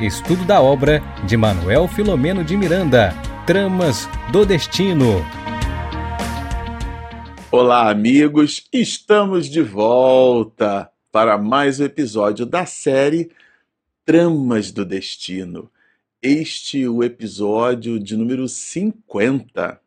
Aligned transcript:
Estudo 0.00 0.44
da 0.44 0.60
obra 0.60 1.02
de 1.26 1.36
Manuel 1.36 1.88
Filomeno 1.88 2.44
de 2.44 2.56
Miranda, 2.56 3.12
Tramas 3.44 4.08
do 4.30 4.46
Destino. 4.46 5.24
Olá, 7.50 7.90
amigos! 7.90 8.68
Estamos 8.72 9.48
de 9.48 9.60
volta 9.60 10.88
para 11.10 11.36
mais 11.36 11.80
um 11.80 11.84
episódio 11.84 12.46
da 12.46 12.64
série 12.64 13.32
Tramas 14.04 14.70
do 14.70 14.84
Destino. 14.84 15.68
Este 16.22 16.84
é 16.84 16.88
o 16.88 17.02
episódio 17.02 17.98
de 17.98 18.16
número 18.16 18.46
50. 18.46 19.80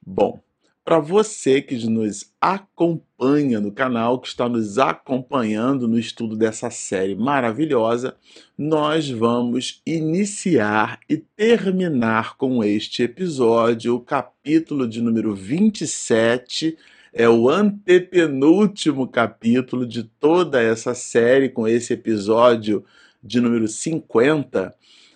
Bom, 0.00 0.43
para 0.84 0.98
você 0.98 1.62
que 1.62 1.74
nos 1.88 2.30
acompanha 2.38 3.58
no 3.58 3.72
canal, 3.72 4.20
que 4.20 4.28
está 4.28 4.46
nos 4.50 4.78
acompanhando 4.78 5.88
no 5.88 5.98
estudo 5.98 6.36
dessa 6.36 6.70
série 6.70 7.14
maravilhosa, 7.14 8.14
nós 8.56 9.08
vamos 9.08 9.80
iniciar 9.86 11.00
e 11.08 11.16
terminar 11.16 12.36
com 12.36 12.62
este 12.62 13.02
episódio, 13.02 13.94
o 13.94 14.00
capítulo 14.00 14.86
de 14.86 15.00
número 15.00 15.34
27. 15.34 16.76
É 17.14 17.26
o 17.26 17.48
antepenúltimo 17.48 19.08
capítulo 19.08 19.86
de 19.86 20.02
toda 20.04 20.60
essa 20.60 20.94
série, 20.94 21.48
com 21.48 21.66
esse 21.66 21.94
episódio 21.94 22.84
de 23.22 23.40
número 23.40 23.66
50. 23.66 24.74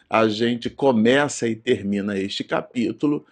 A 0.08 0.28
gente 0.28 0.70
começa 0.70 1.46
e 1.46 1.54
termina 1.54 2.18
este 2.18 2.42
capítulo 2.42 3.26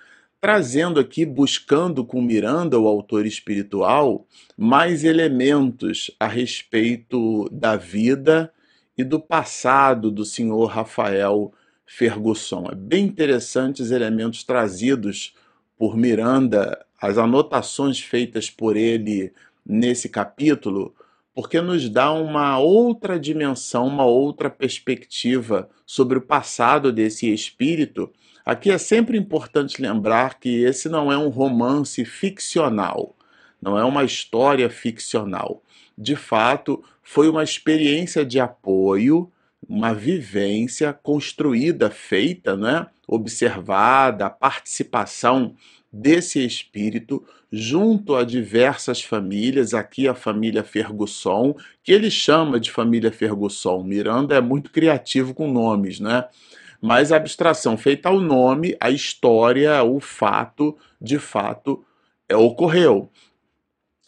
trazendo 0.46 1.00
aqui, 1.00 1.27
buscando 1.27 2.05
com 2.05 2.23
Miranda, 2.23 2.78
o 2.78 2.86
autor 2.86 3.27
espiritual, 3.27 4.25
mais 4.56 5.02
elementos 5.02 6.08
a 6.20 6.28
respeito 6.28 7.48
da 7.50 7.75
vida 7.75 8.52
e 8.97 9.02
do 9.02 9.19
passado 9.19 10.08
do 10.08 10.24
senhor 10.24 10.67
Rafael 10.67 11.52
Fergusson. 11.84 12.69
É 12.70 12.77
bem 12.77 13.06
interessante 13.06 13.83
os 13.83 13.91
elementos 13.91 14.44
trazidos 14.44 15.34
por 15.77 15.97
Miranda, 15.97 16.78
as 17.02 17.19
anotações 17.19 17.98
feitas 17.98 18.48
por 18.48 18.77
ele 18.77 19.33
nesse 19.69 20.08
capítulo, 20.08 20.94
porque 21.34 21.61
nos 21.61 21.89
dá 21.89 22.12
uma 22.12 22.56
outra 22.56 23.19
dimensão, 23.19 23.89
uma 23.89 24.05
outra 24.05 24.48
perspectiva 24.48 25.69
sobre 25.84 26.19
o 26.19 26.22
passado 26.22 26.92
desse 26.92 27.34
espírito 27.34 28.12
Aqui 28.47 28.70
é 28.70 28.78
sempre 28.78 29.19
importante 29.19 29.83
lembrar 29.83 30.39
que 30.39 30.62
esse 30.62 30.89
não 30.89 31.11
é 31.11 31.19
um 31.19 31.30
romance 31.30 32.05
ficcional, 32.05 33.16
não 33.61 33.77
é 33.77 33.84
uma 33.84 34.05
história 34.05 34.70
ficcional. 34.70 35.64
De 35.98 36.14
fato, 36.14 36.80
foi 37.02 37.28
uma 37.28 37.42
experiência 37.42 38.24
de 38.24 38.39
apoio, 38.39 39.28
uma 39.69 39.92
vivência 39.92 40.92
construída, 40.92 41.91
feita, 41.91 42.56
né? 42.56 42.86
observada, 43.08 44.27
a 44.27 44.30
participação 44.30 45.56
desse 45.92 46.44
espírito 46.44 47.27
junto 47.50 48.14
a 48.14 48.22
diversas 48.22 49.02
famílias, 49.02 49.74
aqui 49.74 50.06
a 50.06 50.14
família 50.14 50.62
Fergusson, 50.62 51.56
que 51.83 51.91
ele 51.91 52.12
chama 52.12 52.61
de 52.61 52.70
família 52.70 53.11
Fergusson. 53.11 53.83
Miranda 53.83 54.36
é 54.36 54.41
muito 54.41 54.70
criativo 54.70 55.34
com 55.34 55.50
nomes, 55.50 55.98
né? 55.98 56.27
Mas 56.80 57.12
a 57.12 57.16
abstração 57.16 57.77
feita 57.77 58.08
ao 58.08 58.20
nome, 58.20 58.77
a 58.80 58.91
história, 58.91 59.82
o 59.82 60.00
fato, 60.00 60.77
de 61.00 61.18
fato, 61.18 61.84
é, 62.28 62.36
ocorreu. 62.36 63.10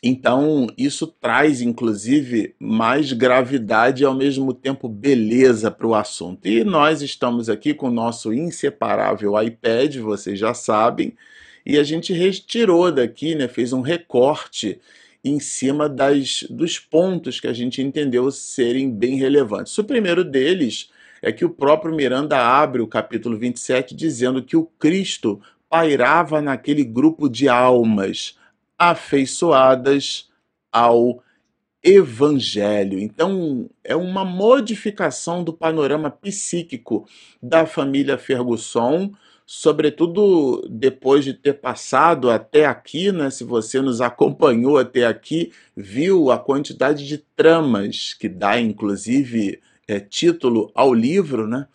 Então, 0.02 0.68
isso 0.78 1.08
traz, 1.08 1.60
inclusive, 1.60 2.54
mais 2.58 3.12
gravidade 3.12 4.02
e, 4.02 4.06
ao 4.06 4.14
mesmo 4.14 4.54
tempo, 4.54 4.88
beleza 4.88 5.72
para 5.72 5.86
o 5.86 5.94
assunto. 5.94 6.46
E 6.46 6.62
nós 6.62 7.02
estamos 7.02 7.48
aqui 7.48 7.74
com 7.74 7.88
o 7.88 7.92
nosso 7.92 8.32
inseparável 8.32 9.40
iPad, 9.42 9.96
vocês 9.96 10.38
já 10.38 10.54
sabem, 10.54 11.16
e 11.66 11.76
a 11.76 11.82
gente 11.82 12.12
retirou 12.12 12.92
daqui, 12.92 13.34
né, 13.34 13.48
fez 13.48 13.72
um 13.72 13.80
recorte 13.80 14.80
em 15.24 15.40
cima 15.40 15.88
das, 15.88 16.44
dos 16.48 16.78
pontos 16.78 17.40
que 17.40 17.48
a 17.48 17.52
gente 17.52 17.82
entendeu 17.82 18.30
serem 18.30 18.88
bem 18.88 19.16
relevantes. 19.16 19.76
O 19.78 19.84
primeiro 19.84 20.24
deles 20.24 20.90
é 21.22 21.32
que 21.32 21.44
o 21.44 21.50
próprio 21.50 21.94
Miranda 21.94 22.38
abre 22.38 22.80
o 22.80 22.86
capítulo 22.86 23.36
27 23.36 23.94
dizendo 23.94 24.42
que 24.42 24.56
o 24.56 24.64
Cristo 24.64 25.40
pairava 25.68 26.40
naquele 26.40 26.84
grupo 26.84 27.28
de 27.28 27.48
almas 27.48 28.36
afeiçoadas 28.78 30.28
ao 30.72 31.22
Evangelho. 31.82 32.98
Então, 32.98 33.70
é 33.84 33.94
uma 33.94 34.24
modificação 34.24 35.44
do 35.44 35.52
panorama 35.52 36.10
psíquico 36.10 37.06
da 37.42 37.66
família 37.66 38.18
Fergusson, 38.18 39.12
sobretudo 39.46 40.66
depois 40.68 41.24
de 41.24 41.32
ter 41.32 41.54
passado 41.54 42.30
até 42.30 42.66
aqui, 42.66 43.12
né? 43.12 43.30
Se 43.30 43.44
você 43.44 43.80
nos 43.80 44.00
acompanhou 44.00 44.76
até 44.76 45.06
aqui, 45.06 45.52
viu 45.76 46.30
a 46.30 46.38
quantidade 46.38 47.06
de 47.06 47.18
tramas 47.18 48.12
que 48.12 48.28
dá, 48.28 48.60
inclusive, 48.60 49.60
é, 49.88 49.98
título 49.98 50.70
ao 50.74 50.92
livro, 50.92 51.48
né, 51.48 51.66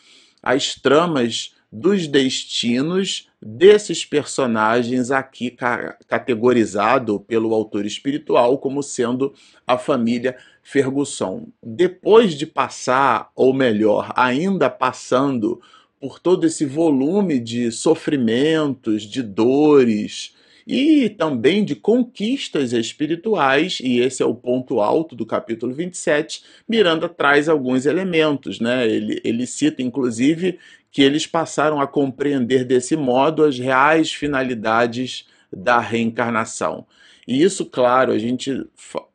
as 0.42 0.76
tramas 0.76 1.56
dos 1.72 2.08
destinos 2.08 3.28
desses 3.42 4.06
personagens 4.06 5.10
aqui 5.10 5.50
ca 5.50 5.98
categorizado 6.08 7.20
pelo 7.20 7.52
autor 7.52 7.84
espiritual 7.84 8.60
como 8.60 8.84
sendo 8.84 9.34
a 9.66 9.76
família 9.76 10.38
Fergusson. 10.62 11.48
Depois 11.62 12.36
de 12.36 12.46
passar, 12.46 13.32
ou 13.36 13.54
melhor, 13.54 14.14
ainda 14.16 14.70
passando 14.70 15.60
por 16.00 16.20
todo 16.20 16.46
esse 16.46 16.64
volume 16.64 17.40
de 17.40 17.72
sofrimentos, 17.72 19.04
de 19.04 19.24
dores, 19.24 20.36
e 20.66 21.10
também 21.10 21.64
de 21.64 21.76
conquistas 21.76 22.74
espirituais, 22.74 23.80
e 23.82 24.00
esse 24.00 24.24
é 24.24 24.26
o 24.26 24.36
ponto 24.36 24.80
alto 24.80 25.16
do 25.16 25.26
capítulo 25.26 25.74
27. 25.74 26.44
Miranda 26.68 27.10
traz 27.10 27.50
alguns 27.50 27.86
elementos, 27.86 28.60
né? 28.60 28.88
Ele, 28.88 29.22
ele 29.24 29.46
cita, 29.46 29.82
inclusive, 29.82 30.60
que 30.92 31.02
eles 31.02 31.28
passaram 31.28 31.82
a 31.82 31.88
compreender 31.88 32.64
desse 32.64 32.96
modo 32.96 33.44
as 33.44 33.58
reais 33.58 34.14
finalidades 34.14 35.26
da 35.52 35.80
reencarnação. 35.80 36.86
E 37.28 37.42
isso, 37.42 37.66
claro, 37.66 38.12
a 38.12 38.18
gente 38.18 38.66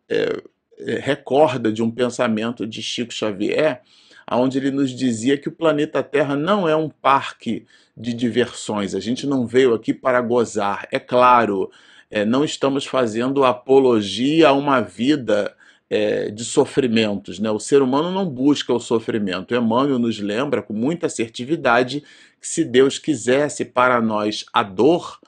é, 0.08 0.42
é, 0.78 0.98
recorda 0.98 1.72
de 1.72 1.82
um 1.82 1.90
pensamento 1.90 2.66
de 2.66 2.82
Chico 2.82 3.12
Xavier, 3.12 3.82
onde 4.30 4.58
ele 4.58 4.70
nos 4.70 4.90
dizia 4.90 5.38
que 5.38 5.48
o 5.48 5.52
planeta 5.52 6.02
Terra 6.02 6.36
não 6.36 6.68
é 6.68 6.76
um 6.76 6.88
parque 6.88 7.66
de 7.98 8.14
diversões. 8.14 8.94
A 8.94 9.00
gente 9.00 9.26
não 9.26 9.46
veio 9.46 9.74
aqui 9.74 9.92
para 9.92 10.20
gozar. 10.20 10.86
É 10.92 10.98
claro, 10.98 11.70
é, 12.10 12.24
não 12.24 12.44
estamos 12.44 12.86
fazendo 12.86 13.44
apologia 13.44 14.48
a 14.48 14.52
uma 14.52 14.80
vida 14.80 15.54
é, 15.90 16.30
de 16.30 16.44
sofrimentos. 16.44 17.38
Né? 17.38 17.50
O 17.50 17.58
ser 17.58 17.82
humano 17.82 18.10
não 18.10 18.24
busca 18.24 18.72
o 18.72 18.80
sofrimento. 18.80 19.54
Emmanuel 19.54 19.98
nos 19.98 20.20
lembra 20.20 20.62
com 20.62 20.72
muita 20.72 21.06
assertividade 21.06 22.02
que 22.40 22.46
se 22.46 22.64
Deus 22.64 22.98
quisesse 22.98 23.64
para 23.64 24.00
nós 24.00 24.44
a 24.52 24.62
dor, 24.62 25.18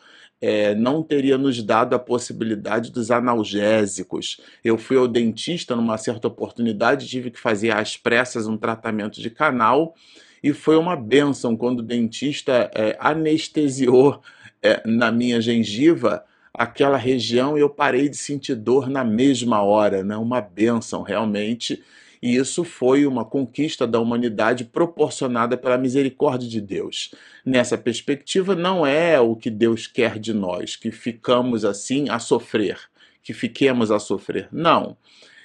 é, 0.41 0.75
não 0.75 1.03
teria 1.03 1.37
nos 1.37 1.63
dado 1.63 1.95
a 1.95 1.99
possibilidade 1.99 2.91
dos 2.91 3.11
analgésicos. 3.11 4.41
Eu 4.65 4.79
fui 4.79 4.97
ao 4.97 5.09
dentista 5.09 5.77
numa 5.77 5.99
certa 5.99 6.29
oportunidade, 6.29 7.09
tive 7.09 7.31
que 7.31 7.39
fazer 7.39 7.73
às 7.73 7.97
pressas 7.97 8.47
um 8.47 8.57
tratamento 8.57 9.21
de 9.21 9.29
canal 9.29 9.95
e 10.43 10.53
foi 10.53 10.77
uma 10.77 10.97
benção 10.97 11.57
quando 11.57 11.81
o 11.81 11.83
dentista 11.83 12.71
é, 12.75 12.97
anestesiou 12.99 14.21
é, 14.63 14.83
na 14.87 15.11
minha 15.11 15.41
gengiva 15.41 16.25
aquela 16.53 16.97
região 16.97 17.57
e 17.57 17.61
eu 17.61 17.71
parei 17.71 18.09
de 18.09 18.17
sentir 18.17 18.55
dor 18.55 18.89
na 18.89 19.05
mesma 19.05 19.63
hora, 19.63 20.03
né? 20.03 20.17
Uma 20.17 20.41
benção 20.41 21.03
realmente. 21.03 21.83
E 22.23 22.37
isso 22.37 22.65
foi 22.65 23.07
uma 23.07 23.25
conquista 23.25 23.87
da 23.87 23.99
humanidade 23.99 24.65
proporcionada 24.65 25.57
pela 25.57 25.79
misericórdia 25.79 26.49
de 26.49 26.61
Deus. 26.61 27.15
Nessa 27.47 27.79
perspectiva, 27.79 28.55
não 28.55 28.85
é 28.85 29.19
o 29.19 29.35
que 29.35 29.49
Deus 29.49 29.87
quer 29.87 30.19
de 30.19 30.35
nós, 30.35 30.77
que 30.77 30.91
ficamos 30.91 31.65
assim 31.65 32.11
a 32.11 32.19
sofrer, 32.19 32.79
que 33.23 33.33
fiquemos 33.33 33.91
a 33.91 33.99
sofrer. 33.99 34.49
Não. 34.53 34.99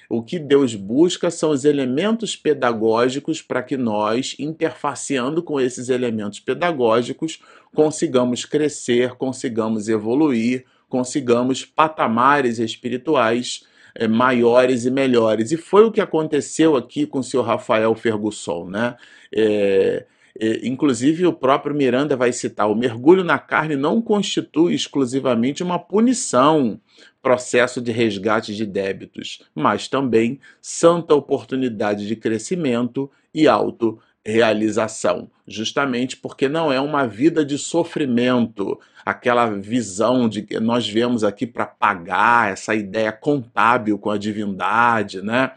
O 0.08 0.22
que 0.22 0.38
Deus 0.38 0.74
busca 0.74 1.30
são 1.30 1.50
os 1.50 1.64
elementos 1.64 2.36
pedagógicos 2.36 3.42
para 3.42 3.62
que 3.62 3.76
nós, 3.76 4.36
interfaceando 4.38 5.42
com 5.42 5.60
esses 5.60 5.88
elementos 5.88 6.40
pedagógicos, 6.40 7.40
consigamos 7.74 8.44
crescer, 8.44 9.14
consigamos 9.16 9.88
evoluir, 9.88 10.64
consigamos 10.88 11.64
patamares 11.64 12.58
espirituais 12.58 13.64
é, 13.94 14.06
maiores 14.06 14.84
e 14.84 14.90
melhores. 14.90 15.52
E 15.52 15.56
foi 15.56 15.84
o 15.84 15.90
que 15.90 16.00
aconteceu 16.00 16.76
aqui 16.76 17.06
com 17.06 17.20
o 17.20 17.24
senhor 17.24 17.42
Rafael 17.42 17.94
Fergusson, 17.94 18.68
né? 18.68 18.96
É, 19.34 20.06
inclusive, 20.62 21.26
o 21.26 21.32
próprio 21.32 21.74
Miranda 21.74 22.16
vai 22.16 22.32
citar: 22.32 22.70
o 22.70 22.74
mergulho 22.74 23.24
na 23.24 23.38
carne 23.38 23.76
não 23.76 24.00
constitui 24.02 24.74
exclusivamente 24.74 25.62
uma 25.62 25.78
punição, 25.78 26.80
processo 27.22 27.80
de 27.80 27.92
resgate 27.92 28.54
de 28.54 28.64
débitos, 28.64 29.42
mas 29.54 29.88
também 29.88 30.40
santa 30.60 31.14
oportunidade 31.14 32.06
de 32.06 32.16
crescimento 32.16 33.10
e 33.34 33.46
autoevolução. 33.48 34.06
realização, 34.26 35.30
justamente 35.46 36.16
porque 36.16 36.48
não 36.48 36.72
é 36.72 36.80
uma 36.80 37.06
vida 37.06 37.44
de 37.44 37.56
sofrimento, 37.56 38.76
aquela 39.04 39.48
visão 39.48 40.28
de 40.28 40.42
que 40.42 40.58
nós 40.58 40.88
vemos 40.88 41.22
aqui 41.22 41.46
para 41.46 41.64
pagar, 41.64 42.50
essa 42.50 42.74
ideia 42.74 43.12
contábil 43.12 43.96
com 43.96 44.10
a 44.10 44.18
divindade, 44.18 45.22
né? 45.22 45.52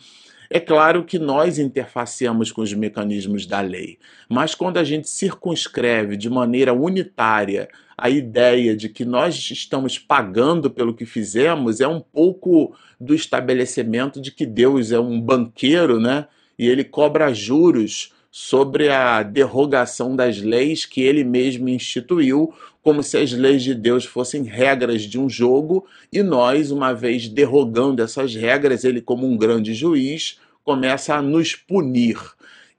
É 0.51 0.59
claro 0.59 1.03
que 1.03 1.19
nós 1.19 1.59
interfaceamos 1.59 2.51
com 2.51 2.61
os 2.61 2.73
mecanismos 2.73 3.45
da 3.45 3.61
lei, 3.61 3.99
mas 4.27 4.55
quando 4.55 4.77
a 4.77 4.83
gente 4.83 5.07
circunscreve 5.07 6.17
de 6.17 6.27
maneira 6.27 6.73
unitária 6.73 7.69
a 7.95 8.09
ideia 8.09 8.75
de 8.75 8.89
que 8.89 9.05
nós 9.05 9.35
estamos 9.51 9.99
pagando 9.99 10.71
pelo 10.71 10.95
que 10.95 11.05
fizemos, 11.05 11.79
é 11.79 11.87
um 11.87 11.99
pouco 11.99 12.75
do 12.99 13.13
estabelecimento 13.13 14.19
de 14.19 14.31
que 14.31 14.45
Deus 14.45 14.91
é 14.91 14.99
um 14.99 15.21
banqueiro, 15.21 15.99
né? 15.99 16.27
E 16.57 16.67
ele 16.67 16.83
cobra 16.83 17.31
juros 17.31 18.11
sobre 18.31 18.89
a 18.89 19.23
derrogação 19.23 20.15
das 20.15 20.39
leis 20.39 20.85
que 20.85 21.01
ele 21.01 21.23
mesmo 21.23 21.67
instituiu, 21.67 22.53
como 22.81 23.01
se 23.03 23.17
as 23.17 23.31
leis 23.31 23.63
de 23.63 23.73
Deus 23.73 24.05
fossem 24.05 24.43
regras 24.43 25.03
de 25.03 25.19
um 25.19 25.29
jogo, 25.29 25.85
e 26.11 26.21
nós, 26.21 26.71
uma 26.71 26.93
vez 26.93 27.27
derrogando 27.27 28.01
essas 28.01 28.33
regras, 28.35 28.83
ele, 28.83 29.01
como 29.01 29.27
um 29.27 29.37
grande 29.37 29.73
juiz, 29.73 30.39
começa 30.63 31.15
a 31.15 31.21
nos 31.21 31.55
punir. 31.55 32.17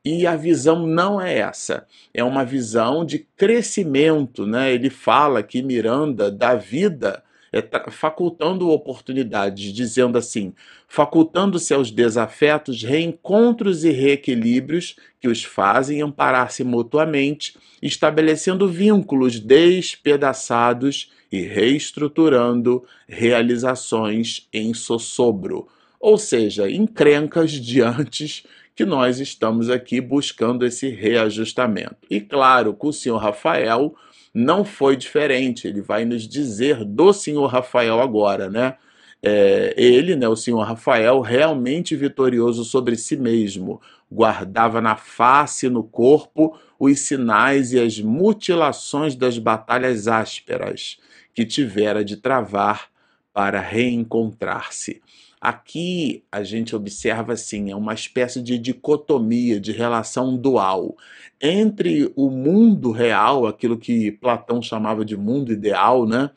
E 0.04 0.26
a 0.26 0.34
visão 0.34 0.86
não 0.86 1.20
é 1.20 1.38
essa, 1.38 1.86
é 2.14 2.24
uma 2.24 2.44
visão 2.44 3.04
de 3.04 3.18
crescimento, 3.36 4.46
né? 4.46 4.72
Ele 4.72 4.88
fala 4.88 5.42
que 5.42 5.62
Miranda 5.62 6.30
da 6.30 6.54
vida 6.54 7.22
é, 7.52 7.62
facultando 7.90 8.70
oportunidades, 8.70 9.72
dizendo 9.72 10.16
assim: 10.16 10.52
facultando-se 10.86 11.74
aos 11.74 11.90
desafetos 11.90 12.82
reencontros 12.82 13.84
e 13.84 13.90
reequilíbrios 13.90 14.96
que 15.20 15.28
os 15.28 15.44
fazem 15.44 16.00
amparar-se 16.00 16.62
mutuamente, 16.62 17.56
estabelecendo 17.82 18.68
vínculos 18.68 19.40
despedaçados 19.40 21.10
e 21.30 21.42
reestruturando 21.42 22.84
realizações 23.08 24.48
em 24.52 24.74
sossobro, 24.74 25.68
ou 25.98 26.18
seja, 26.18 26.70
encrencas 26.70 27.52
diante 27.52 28.44
que 28.74 28.84
nós 28.84 29.20
estamos 29.20 29.68
aqui 29.68 30.00
buscando 30.00 30.64
esse 30.64 30.88
reajustamento. 30.88 31.96
E 32.08 32.20
claro, 32.20 32.72
com 32.72 32.88
o 32.88 32.92
senhor 32.92 33.18
Rafael 33.18 33.94
não 34.32 34.64
foi 34.64 34.96
diferente. 34.96 35.66
Ele 35.66 35.80
vai 35.80 36.04
nos 36.04 36.26
dizer 36.26 36.84
do 36.84 37.12
senhor 37.12 37.46
Rafael 37.46 38.00
agora, 38.00 38.48
né? 38.48 38.76
É, 39.22 39.74
ele, 39.76 40.16
né, 40.16 40.26
o 40.28 40.36
senhor 40.36 40.62
Rafael, 40.62 41.20
realmente 41.20 41.94
vitorioso 41.94 42.64
sobre 42.64 42.96
si 42.96 43.16
mesmo, 43.18 43.80
guardava 44.10 44.80
na 44.80 44.96
face 44.96 45.66
e 45.66 45.70
no 45.70 45.84
corpo 45.84 46.58
os 46.78 47.00
sinais 47.00 47.72
e 47.72 47.78
as 47.78 48.00
mutilações 48.00 49.14
das 49.14 49.36
batalhas 49.36 50.08
ásperas 50.08 50.98
que 51.34 51.44
tivera 51.44 52.02
de 52.02 52.16
travar 52.16 52.88
para 53.32 53.60
reencontrar-se. 53.60 55.02
Aqui 55.40 56.22
a 56.30 56.42
gente 56.42 56.76
observa 56.76 57.32
assim, 57.32 57.70
é 57.70 57.76
uma 57.76 57.94
espécie 57.94 58.42
de 58.42 58.58
dicotomia, 58.58 59.58
de 59.58 59.72
relação 59.72 60.36
dual 60.36 60.96
entre 61.40 62.12
o 62.14 62.28
mundo 62.28 62.90
real, 62.90 63.46
aquilo 63.46 63.78
que 63.78 64.12
Platão 64.12 64.60
chamava 64.60 65.02
de 65.04 65.16
mundo 65.16 65.50
ideal, 65.50 66.06
né? 66.06 66.30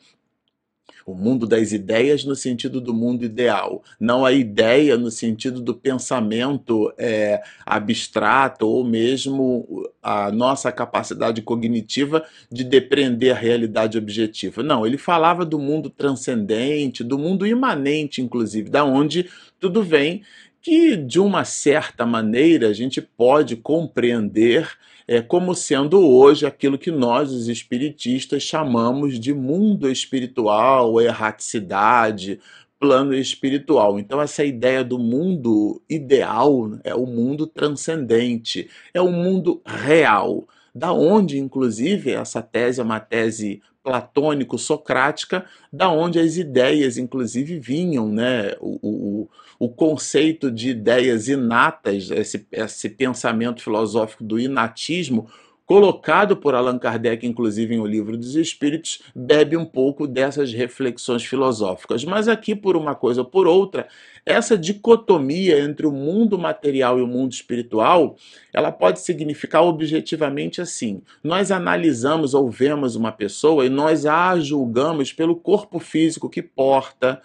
O 1.06 1.14
mundo 1.14 1.46
das 1.46 1.72
ideias 1.72 2.24
no 2.24 2.34
sentido 2.34 2.80
do 2.80 2.94
mundo 2.94 3.24
ideal, 3.24 3.82
não 4.00 4.24
a 4.24 4.32
ideia 4.32 4.96
no 4.96 5.10
sentido 5.10 5.60
do 5.60 5.74
pensamento 5.74 6.92
é, 6.96 7.42
abstrato 7.66 8.66
ou 8.66 8.82
mesmo 8.82 9.86
a 10.02 10.30
nossa 10.30 10.72
capacidade 10.72 11.42
cognitiva 11.42 12.24
de 12.50 12.64
depreender 12.64 13.32
a 13.32 13.38
realidade 13.38 13.98
objetiva. 13.98 14.62
Não, 14.62 14.86
ele 14.86 14.98
falava 14.98 15.44
do 15.44 15.58
mundo 15.58 15.90
transcendente, 15.90 17.04
do 17.04 17.18
mundo 17.18 17.46
imanente, 17.46 18.22
inclusive, 18.22 18.70
da 18.70 18.84
onde 18.84 19.28
tudo 19.60 19.82
vem 19.82 20.22
que 20.64 20.96
de 20.96 21.20
uma 21.20 21.44
certa 21.44 22.06
maneira 22.06 22.68
a 22.68 22.72
gente 22.72 23.02
pode 23.02 23.54
compreender 23.54 24.66
é, 25.06 25.20
como 25.20 25.54
sendo 25.54 26.00
hoje 26.00 26.46
aquilo 26.46 26.78
que 26.78 26.90
nós, 26.90 27.30
os 27.30 27.48
espiritistas, 27.48 28.42
chamamos 28.42 29.20
de 29.20 29.34
mundo 29.34 29.90
espiritual, 29.90 30.98
erraticidade, 30.98 32.40
plano 32.80 33.14
espiritual. 33.14 33.98
Então, 33.98 34.22
essa 34.22 34.42
ideia 34.42 34.82
do 34.82 34.98
mundo 34.98 35.82
ideal 35.86 36.78
é 36.82 36.94
o 36.94 37.04
mundo 37.04 37.46
transcendente, 37.46 38.70
é 38.94 39.02
o 39.02 39.12
mundo 39.12 39.60
real. 39.66 40.48
Da 40.74 40.92
onde, 40.92 41.38
inclusive, 41.38 42.10
essa 42.10 42.42
tese 42.42 42.80
é 42.80 42.84
uma 42.84 42.98
tese 42.98 43.62
platônico-socrática, 43.84 45.44
da 45.72 45.90
onde 45.90 46.18
as 46.18 46.36
ideias, 46.36 46.96
inclusive, 46.96 47.60
vinham, 47.60 48.08
né? 48.08 48.56
O, 48.60 48.78
o, 48.82 49.28
o 49.58 49.68
conceito 49.68 50.50
de 50.50 50.70
ideias 50.70 51.28
inatas, 51.28 52.10
esse, 52.10 52.46
esse 52.50 52.88
pensamento 52.88 53.62
filosófico 53.62 54.24
do 54.24 54.40
inatismo, 54.40 55.28
colocado 55.66 56.36
por 56.36 56.54
Allan 56.54 56.78
Kardec, 56.78 57.26
inclusive 57.26 57.74
em 57.74 57.80
O 57.80 57.86
Livro 57.86 58.16
dos 58.16 58.36
Espíritos, 58.36 59.02
bebe 59.14 59.56
um 59.56 59.64
pouco 59.64 60.06
dessas 60.06 60.52
reflexões 60.52 61.24
filosóficas. 61.24 62.04
Mas 62.04 62.28
aqui, 62.28 62.54
por 62.54 62.76
uma 62.76 62.94
coisa 62.94 63.22
ou 63.22 63.26
por 63.26 63.46
outra, 63.46 63.88
essa 64.26 64.56
dicotomia 64.58 65.58
entre 65.60 65.86
o 65.86 65.92
mundo 65.92 66.38
material 66.38 66.98
e 66.98 67.02
o 67.02 67.06
mundo 67.06 67.32
espiritual, 67.32 68.16
ela 68.52 68.70
pode 68.70 69.00
significar 69.00 69.62
objetivamente 69.62 70.60
assim: 70.60 71.02
nós 71.22 71.50
analisamos 71.50 72.34
ou 72.34 72.50
vemos 72.50 72.96
uma 72.96 73.12
pessoa 73.12 73.64
e 73.64 73.70
nós 73.70 74.04
a 74.06 74.38
julgamos 74.38 75.12
pelo 75.12 75.36
corpo 75.36 75.78
físico 75.78 76.28
que 76.28 76.42
porta, 76.42 77.20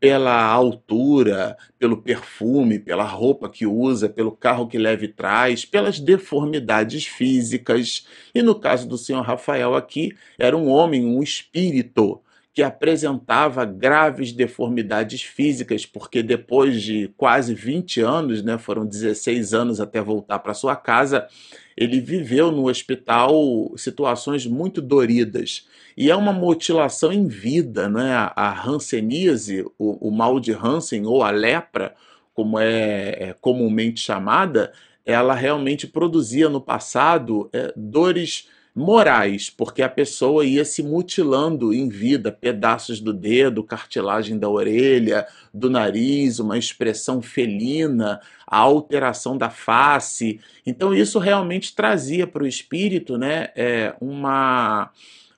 pela 0.00 0.42
altura, 0.42 1.58
pelo 1.78 1.98
perfume, 1.98 2.78
pela 2.78 3.04
roupa 3.04 3.50
que 3.50 3.66
usa, 3.66 4.08
pelo 4.08 4.32
carro 4.32 4.66
que 4.66 4.78
leva 4.78 5.04
e 5.04 5.08
traz, 5.08 5.66
pelas 5.66 6.00
deformidades 6.00 7.06
físicas. 7.06 8.06
E 8.34 8.42
no 8.42 8.54
caso 8.54 8.88
do 8.88 8.96
senhor 8.96 9.20
Rafael 9.20 9.74
aqui, 9.74 10.16
era 10.38 10.56
um 10.56 10.68
homem, 10.70 11.04
um 11.04 11.22
espírito 11.22 12.18
que 12.52 12.62
apresentava 12.62 13.64
graves 13.64 14.32
deformidades 14.32 15.22
físicas, 15.22 15.86
porque 15.86 16.22
depois 16.22 16.82
de 16.82 17.08
quase 17.16 17.54
20 17.54 18.00
anos, 18.00 18.42
né, 18.42 18.58
foram 18.58 18.84
16 18.84 19.54
anos 19.54 19.80
até 19.80 20.00
voltar 20.00 20.40
para 20.40 20.54
sua 20.54 20.74
casa, 20.74 21.28
ele 21.76 22.00
viveu 22.00 22.50
no 22.50 22.68
hospital 22.68 23.72
situações 23.76 24.46
muito 24.46 24.82
doridas. 24.82 25.66
E 26.00 26.10
é 26.10 26.16
uma 26.16 26.32
mutilação 26.32 27.12
em 27.12 27.28
vida, 27.28 27.86
né? 27.86 28.14
A 28.34 28.66
Hanseníase, 28.66 29.66
o, 29.78 30.08
o 30.08 30.10
mal 30.10 30.40
de 30.40 30.50
Hansen 30.50 31.04
ou 31.04 31.22
a 31.22 31.30
lepra, 31.30 31.94
como 32.32 32.58
é, 32.58 33.10
é 33.10 33.36
comumente 33.38 34.00
chamada, 34.00 34.72
ela 35.04 35.34
realmente 35.34 35.86
produzia 35.86 36.48
no 36.48 36.58
passado 36.58 37.50
é, 37.52 37.70
dores 37.76 38.48
morais, 38.74 39.50
porque 39.50 39.82
a 39.82 39.90
pessoa 39.90 40.42
ia 40.42 40.64
se 40.64 40.82
mutilando 40.82 41.74
em 41.74 41.90
vida, 41.90 42.32
pedaços 42.32 42.98
do 42.98 43.12
dedo, 43.12 43.62
cartilagem 43.62 44.38
da 44.38 44.48
orelha, 44.48 45.26
do 45.52 45.68
nariz, 45.68 46.38
uma 46.38 46.56
expressão 46.56 47.20
felina, 47.20 48.22
a 48.46 48.56
alteração 48.56 49.36
da 49.36 49.50
face. 49.50 50.40
Então 50.64 50.94
isso 50.94 51.18
realmente 51.18 51.74
trazia 51.74 52.26
para 52.26 52.42
o 52.42 52.46
espírito, 52.46 53.18
né, 53.18 53.48
é, 53.54 53.94
uma 54.00 54.90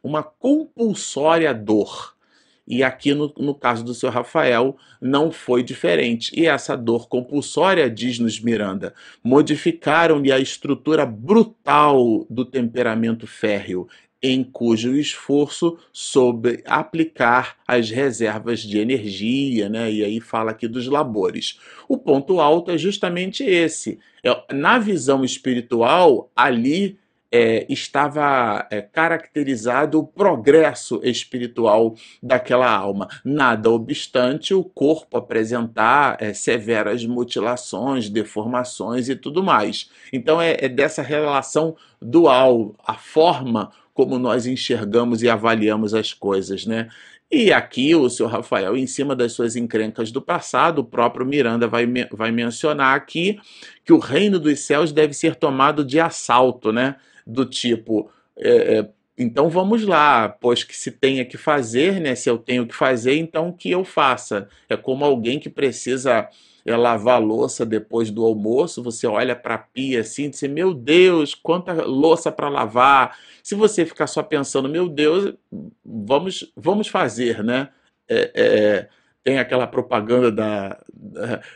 uma 0.03 0.23
compulsória 0.23 1.53
dor. 1.55 2.13
E 2.67 2.83
aqui 2.83 3.13
no, 3.13 3.33
no 3.39 3.55
caso 3.55 3.85
do 3.85 3.93
seu 3.93 4.09
Rafael 4.09 4.77
não 5.01 5.33
foi 5.33 5.63
diferente. 5.63 6.33
E 6.35 6.47
essa 6.47 6.77
dor 6.77 7.09
compulsória, 7.09 7.91
diz-nos 7.91 8.41
Miranda, 8.41 8.95
modificaram-lhe 9.23 10.31
a 10.31 10.39
estrutura 10.39 11.05
brutal 11.05 12.25
do 12.31 12.45
temperamento 12.45 13.27
férreo, 13.27 13.89
em 14.23 14.45
cujo 14.45 14.95
esforço 14.95 15.77
soube 15.93 16.63
aplicar 16.65 17.57
as 17.67 17.91
reservas 17.91 18.61
de 18.61 18.79
energia, 18.79 19.69
né? 19.69 19.91
e 19.91 20.05
aí 20.05 20.21
fala 20.21 20.53
aqui 20.53 20.69
dos 20.69 20.87
labores. 20.87 21.59
O 21.89 21.99
ponto 21.99 22.39
alto 22.41 22.71
é 22.71 22.79
justamente 22.79 23.43
esse. 23.43 23.99
É, 24.25 24.55
na 24.55 24.79
visão 24.79 25.25
espiritual, 25.25 26.31
ali 26.37 26.97
é, 27.33 27.65
estava 27.69 28.67
é, 28.71 28.83
caracterizado 28.83 29.99
o 29.99 30.07
progresso 30.07 31.01
espiritual 31.03 31.95
daquela 32.23 32.71
alma. 32.71 33.09
Nada 33.25 33.71
obstante, 33.71 34.53
o 34.53 34.63
corpo 34.63 35.17
apresentar 35.17 36.19
é, 36.21 36.35
severas 36.35 37.07
mutilações, 37.07 38.11
deformações 38.11 39.09
e 39.09 39.17
tudo 39.17 39.43
mais. 39.43 39.91
Então, 40.13 40.41
é, 40.43 40.59
é 40.61 40.69
dessa 40.69 41.01
relação 41.01 41.75
dual, 42.01 42.75
a 42.87 42.95
forma 42.95 43.73
como 43.95 44.19
nós 44.19 44.47
enxergamos 44.47 45.23
e 45.23 45.29
avaliamos 45.29 45.95
as 45.95 46.13
coisas, 46.13 46.67
né? 46.67 46.89
E 47.31 47.51
aqui 47.51 47.95
o 47.95 48.11
senhor 48.11 48.29
Rafael, 48.29 48.77
em 48.77 48.87
cima 48.87 49.17
das 49.17 49.33
suas 49.33 49.57
encrencas 49.57 50.13
do 50.13 50.21
passado, 50.21 50.81
o 50.81 50.85
próprio 50.85 51.25
Miranda 51.25 51.67
vai, 51.67 51.87
vai 52.11 52.31
mencionar 52.31 52.95
aqui 52.95 53.41
que 53.87 53.93
o 53.93 53.99
reino 53.99 54.39
dos 54.39 54.61
céus 54.61 54.93
deve 54.93 55.15
ser 55.15 55.37
tomado 55.37 55.83
de 55.83 55.99
assalto, 55.99 56.71
né? 56.71 56.97
Do 57.27 57.45
tipo, 57.47 58.11
é, 58.37 58.79
é, 58.79 58.89
então 59.17 59.49
vamos 59.49 59.85
lá, 59.85 60.29
pois 60.29 60.65
que 60.65 60.77
se 60.77 60.91
tenha 60.91 61.25
que 61.25 61.37
fazer, 61.37 62.01
né? 62.01 62.15
Se 62.15 62.29
eu 62.29 62.39
tenho 62.39 62.67
que 62.67 62.75
fazer, 62.75 63.17
então 63.17 63.53
que 63.53 63.71
eu 63.71 63.85
faça. 63.85 64.49
É 64.69 64.77
como 64.77 65.05
alguém 65.05 65.39
que 65.39 65.51
precisa 65.51 66.29
é 66.65 66.77
lavar 66.77 67.21
louça 67.21 67.67
depois 67.67 68.11
do 68.11 68.25
almoço, 68.25 68.83
você 68.83 69.07
olha 69.07 69.35
para 69.35 69.55
a 69.57 69.59
pia 69.59 70.01
assim 70.01 70.25
e 70.25 70.29
diz: 70.29 70.43
Meu 70.43 70.73
Deus, 70.73 71.35
quanta 71.35 71.73
louça 71.85 72.31
para 72.31 72.49
lavar. 72.49 73.19
Se 73.43 73.55
você 73.55 73.85
ficar 73.85 74.07
só 74.07 74.23
pensando, 74.23 74.69
meu 74.69 74.89
Deus, 74.89 75.35
vamos, 75.85 76.53
vamos 76.57 76.87
fazer, 76.87 77.43
né? 77.43 77.69
É, 78.09 78.31
é, 78.35 78.89
tem 79.25 79.39
aquela 79.39 79.67
propaganda 79.67 80.33
da, 80.33 80.79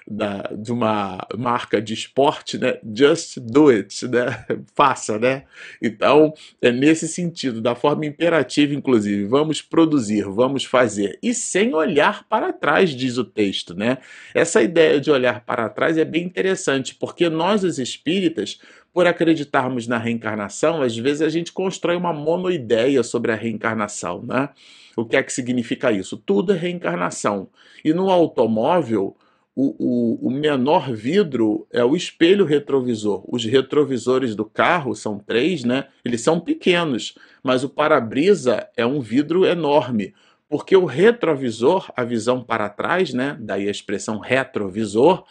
da, 0.06 0.50
de 0.56 0.70
uma 0.70 1.18
marca 1.36 1.82
de 1.82 1.94
esporte, 1.94 2.58
né? 2.58 2.78
Just 2.94 3.38
do 3.40 3.68
it, 3.68 4.06
né? 4.06 4.44
Faça, 4.74 5.18
né? 5.18 5.44
Então, 5.82 6.32
é 6.62 6.70
nesse 6.70 7.08
sentido, 7.08 7.60
da 7.60 7.74
forma 7.74 8.06
imperativa, 8.06 8.72
inclusive, 8.72 9.24
vamos 9.24 9.60
produzir, 9.60 10.22
vamos 10.24 10.64
fazer, 10.64 11.18
e 11.22 11.34
sem 11.34 11.74
olhar 11.74 12.24
para 12.28 12.52
trás, 12.52 12.90
diz 12.90 13.18
o 13.18 13.24
texto, 13.24 13.74
né? 13.74 13.98
Essa 14.32 14.62
ideia 14.62 15.00
de 15.00 15.10
olhar 15.10 15.44
para 15.44 15.68
trás 15.68 15.98
é 15.98 16.04
bem 16.04 16.24
interessante, 16.24 16.94
porque 16.94 17.28
nós, 17.28 17.64
os 17.64 17.78
espíritas, 17.78 18.60
por 18.92 19.06
acreditarmos 19.06 19.86
na 19.86 19.98
reencarnação, 19.98 20.82
às 20.82 20.96
vezes 20.96 21.20
a 21.20 21.28
gente 21.28 21.52
constrói 21.52 21.96
uma 21.96 22.12
monoideia 22.12 23.02
sobre 23.02 23.32
a 23.32 23.34
reencarnação, 23.34 24.22
né? 24.22 24.50
O 24.96 25.04
que 25.04 25.16
é 25.16 25.22
que 25.22 25.32
significa 25.32 25.92
isso? 25.92 26.16
Tudo 26.16 26.52
é 26.52 26.56
reencarnação. 26.56 27.48
E 27.84 27.92
no 27.92 28.10
automóvel, 28.10 29.14
o, 29.54 29.74
o, 29.78 30.28
o, 30.28 30.30
menor 30.30 30.92
vidro 30.92 31.66
é 31.70 31.84
o 31.84 31.94
espelho 31.94 32.44
retrovisor. 32.44 33.22
Os 33.28 33.44
retrovisores 33.44 34.34
do 34.34 34.44
carro 34.44 34.94
são 34.94 35.18
três, 35.18 35.64
né? 35.64 35.86
Eles 36.04 36.22
são 36.22 36.40
pequenos, 36.40 37.14
mas 37.42 37.62
o 37.62 37.68
para-brisa 37.68 38.68
é 38.76 38.86
um 38.86 39.00
vidro 39.00 39.44
enorme. 39.44 40.14
Porque 40.48 40.76
o 40.76 40.84
retrovisor, 40.84 41.90
a 41.96 42.04
visão 42.04 42.42
para 42.42 42.68
trás, 42.68 43.12
né? 43.12 43.36
Daí 43.40 43.68
a 43.68 43.70
expressão 43.70 44.18
retrovisor, 44.18 45.24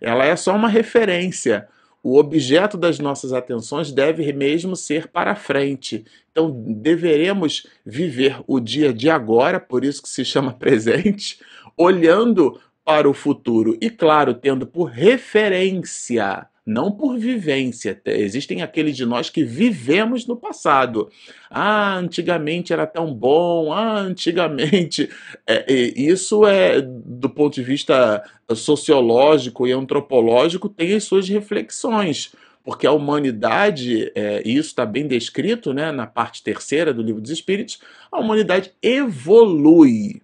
ela 0.00 0.24
é 0.24 0.34
só 0.36 0.54
uma 0.54 0.68
referência 0.68 1.68
o 2.04 2.18
objeto 2.18 2.76
das 2.76 2.98
nossas 2.98 3.32
atenções 3.32 3.90
deve 3.90 4.30
mesmo 4.30 4.76
ser 4.76 5.08
para 5.08 5.34
frente. 5.34 6.04
Então, 6.30 6.50
deveremos 6.54 7.66
viver 7.84 8.42
o 8.46 8.60
dia 8.60 8.92
de 8.92 9.08
agora, 9.08 9.58
por 9.58 9.82
isso 9.82 10.02
que 10.02 10.08
se 10.10 10.22
chama 10.22 10.52
presente, 10.58 11.40
olhando 11.74 12.60
para 12.84 13.08
o 13.08 13.14
futuro 13.14 13.74
e, 13.80 13.88
claro, 13.88 14.34
tendo 14.34 14.66
por 14.66 14.90
referência 14.90 16.46
não 16.66 16.90
por 16.90 17.18
vivência. 17.18 18.00
Existem 18.06 18.62
aqueles 18.62 18.96
de 18.96 19.04
nós 19.04 19.28
que 19.28 19.44
vivemos 19.44 20.26
no 20.26 20.36
passado. 20.36 21.10
Ah, 21.50 21.96
antigamente 21.96 22.72
era 22.72 22.86
tão 22.86 23.12
bom, 23.12 23.72
ah, 23.72 23.98
antigamente. 23.98 25.08
É, 25.46 25.70
isso 25.94 26.46
é, 26.46 26.80
do 26.80 27.28
ponto 27.28 27.54
de 27.54 27.62
vista 27.62 28.22
sociológico 28.54 29.66
e 29.66 29.72
antropológico, 29.72 30.70
tem 30.70 30.94
as 30.94 31.04
suas 31.04 31.28
reflexões. 31.28 32.32
Porque 32.62 32.86
a 32.86 32.92
humanidade, 32.92 34.10
é, 34.14 34.42
e 34.42 34.56
isso 34.56 34.68
está 34.68 34.86
bem 34.86 35.06
descrito 35.06 35.74
né, 35.74 35.92
na 35.92 36.06
parte 36.06 36.42
terceira 36.42 36.94
do 36.94 37.02
Livro 37.02 37.20
dos 37.20 37.30
Espíritos, 37.30 37.78
a 38.10 38.18
humanidade 38.18 38.72
evolui 38.82 40.22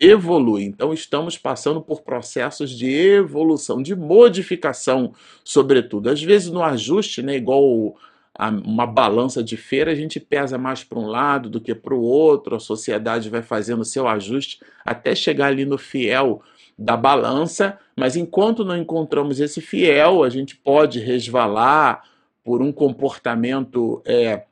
evolui. 0.00 0.64
Então, 0.64 0.92
estamos 0.92 1.38
passando 1.38 1.80
por 1.80 2.02
processos 2.02 2.70
de 2.70 2.90
evolução, 2.90 3.82
de 3.82 3.94
modificação, 3.94 5.12
sobretudo. 5.44 6.10
Às 6.10 6.22
vezes, 6.22 6.50
no 6.50 6.62
ajuste, 6.62 7.22
né, 7.22 7.36
igual 7.36 7.96
a 8.38 8.48
uma 8.50 8.86
balança 8.86 9.42
de 9.42 9.56
feira, 9.56 9.92
a 9.92 9.94
gente 9.94 10.20
pesa 10.20 10.58
mais 10.58 10.84
para 10.84 10.98
um 10.98 11.06
lado 11.06 11.48
do 11.48 11.60
que 11.60 11.74
para 11.74 11.94
o 11.94 12.02
outro, 12.02 12.54
a 12.54 12.60
sociedade 12.60 13.30
vai 13.30 13.42
fazendo 13.42 13.84
seu 13.84 14.06
ajuste 14.06 14.60
até 14.84 15.14
chegar 15.14 15.46
ali 15.46 15.64
no 15.64 15.78
fiel 15.78 16.42
da 16.78 16.96
balança, 16.96 17.78
mas 17.96 18.16
enquanto 18.16 18.62
não 18.62 18.76
encontramos 18.76 19.40
esse 19.40 19.62
fiel, 19.62 20.22
a 20.22 20.28
gente 20.28 20.54
pode 20.54 21.00
resvalar 21.00 22.02
por 22.44 22.60
um 22.60 22.70
comportamento. 22.70 24.02
É, 24.04 24.44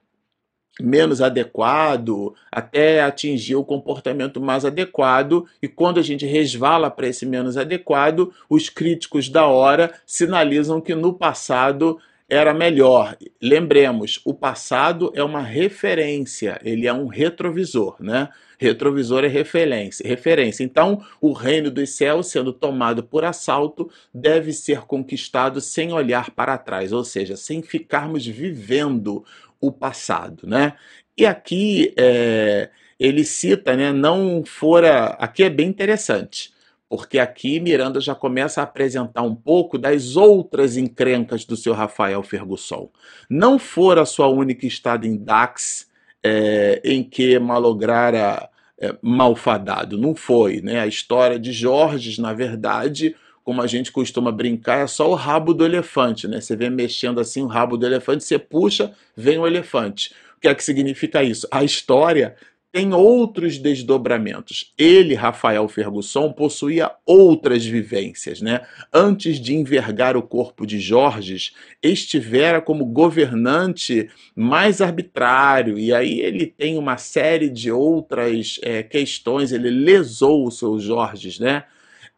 menos 0.81 1.21
adequado, 1.23 2.35
até 2.51 3.03
atingir 3.03 3.55
o 3.55 3.65
comportamento 3.65 4.41
mais 4.41 4.65
adequado, 4.65 5.47
e 5.63 5.69
quando 5.69 6.01
a 6.01 6.03
gente 6.03 6.27
resvala 6.27 6.91
para 6.91 7.07
esse 7.07 7.25
menos 7.25 7.57
adequado, 7.57 8.33
os 8.49 8.69
críticos 8.69 9.29
da 9.29 9.47
hora 9.47 9.93
sinalizam 10.05 10.81
que 10.81 10.95
no 10.95 11.13
passado 11.15 11.99
era 12.29 12.55
melhor. 12.55 13.17
Lembremos, 13.41 14.21
o 14.25 14.35
passado 14.35 15.13
é 15.15 15.23
uma 15.23 15.43
referência, 15.43 16.59
ele 16.65 16.87
é 16.87 16.93
um 16.93 17.07
retrovisor, 17.07 17.97
né? 18.01 18.29
Retrovisor 18.59 19.25
é 19.25 19.29
referência, 19.29 20.07
referência. 20.09 20.65
Então, 20.65 21.05
o 21.21 21.33
reino 21.33 21.71
dos 21.71 21.91
céus, 21.91 22.29
sendo 22.29 22.53
tomado 22.53 23.03
por 23.03 23.25
assalto, 23.25 23.91
deve 24.13 24.53
ser 24.53 24.83
conquistado 24.83 25.61
sem 25.61 25.93
olhar 25.93 26.31
para 26.31 26.57
trás, 26.57 26.93
ou 26.93 27.05
seja, 27.05 27.37
sem 27.37 27.63
ficarmos 27.63 28.27
vivendo 28.27 29.25
o 29.67 29.73
passado, 29.73 30.47
né? 30.47 30.75
E 31.17 31.25
aqui 31.25 31.95
é, 31.97 32.71
ele 32.99 33.25
cita, 33.25 33.77
né, 33.77 33.93
não 33.93 34.45
fora, 34.45 35.07
aqui 35.19 35.45
é 35.45 35.51
bem 35.51 35.69
interessante, 35.69 36.53
porque 36.89 37.19
aqui 37.19 37.61
Miranda 37.61 38.01
já 38.01 38.15
começa 38.15 38.61
a 38.61 38.65
apresentar 38.65 39.23
um 39.23 39.35
pouco 39.35 39.79
das 39.79 40.17
outras 40.17 40.77
encrencas 40.77 41.45
do 41.45 41.57
seu 41.57 41.73
Rafael 41.73 42.23
Ferguson. 42.23 42.91
Não 43.29 43.59
fora 43.59 44.03
a 44.03 44.07
sua 44.07 44.29
única 44.29 44.67
estada 44.67 45.07
em 45.07 45.17
Dax, 45.17 45.89
é, 46.23 46.81
em 46.85 47.03
que 47.03 47.39
malograra 47.39 48.49
é, 48.81 48.95
malfadado, 49.03 49.97
não 49.97 50.15
foi, 50.15 50.61
né? 50.61 50.81
A 50.81 50.87
história 50.87 51.39
de 51.39 51.53
Jorges, 51.53 52.19
na 52.19 52.33
verdade, 52.33 53.15
como 53.45 53.61
a 53.61 53.67
gente 53.67 53.93
costuma 53.93 54.33
brincar, 54.33 54.79
é 54.79 54.87
só 54.87 55.09
o 55.11 55.15
rabo 55.15 55.53
do 55.53 55.65
elefante, 55.67 56.27
né? 56.27 56.41
Você 56.41 56.57
vê 56.57 56.71
mexendo 56.71 57.21
assim 57.21 57.43
o 57.43 57.47
rabo 57.47 57.77
do 57.77 57.87
elefante, 57.87 58.25
você 58.25 58.39
puxa, 58.39 58.93
vem 59.15 59.39
o 59.39 59.47
elefante. 59.47 60.15
O 60.37 60.41
que 60.41 60.49
é 60.49 60.55
que 60.55 60.65
significa 60.65 61.23
isso? 61.23 61.47
A 61.51 61.63
história 61.63 62.35
tem 62.75 62.93
outros 62.93 63.57
desdobramentos. 63.57 64.75
Ele, 64.77 65.15
Rafael 65.15 65.69
Ferguson, 65.69 66.33
possuía 66.33 66.91
outras 67.07 67.65
vivências, 67.65 68.41
né? 68.41 68.63
Antes 68.93 69.39
de 69.39 69.55
envergar 69.55 70.17
o 70.17 70.23
corpo 70.23 70.67
de 70.67 70.81
Jorges, 70.81 71.53
estivera 71.81 72.61
como 72.61 72.85
governante 72.85 74.11
mais 74.35 74.81
arbitrário, 74.81 75.79
e 75.79 75.95
aí 75.95 76.19
ele 76.19 76.47
tem 76.47 76.77
uma 76.77 76.97
série 76.97 77.49
de 77.49 77.71
outras 77.71 78.59
é, 78.61 78.83
questões, 78.83 79.53
ele 79.53 79.71
lesou 79.71 80.45
o 80.45 80.51
seu 80.51 80.77
Jorges, 80.81 81.39
né? 81.39 81.65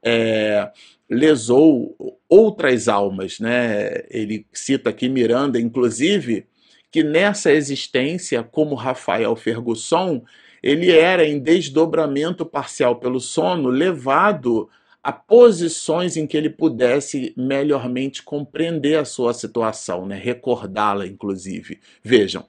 É, 0.08 0.70
lesou 1.10 1.96
outras 2.28 2.86
almas, 2.86 3.40
né? 3.40 4.04
Ele 4.08 4.46
cita 4.52 4.90
aqui 4.90 5.08
Miranda, 5.08 5.60
inclusive, 5.60 6.46
que 6.90 7.02
nessa 7.02 7.52
existência, 7.52 8.42
como 8.42 8.75
Rafael 8.75 9.34
Ferguson, 9.34 10.22
ele 10.62 10.90
era 10.90 11.26
em 11.26 11.38
desdobramento 11.38 12.46
parcial 12.46 12.96
pelo 12.96 13.20
sono 13.20 13.68
levado 13.68 14.68
a 15.02 15.12
posições 15.12 16.16
em 16.16 16.26
que 16.26 16.36
ele 16.36 16.50
pudesse 16.50 17.32
melhormente 17.36 18.25
compreender 18.25 18.98
a 18.98 19.04
sua 19.04 19.32
situação, 19.32 20.04
né? 20.04 20.16
recordá-la, 20.16 21.06
inclusive. 21.06 21.78
Vejam, 22.02 22.44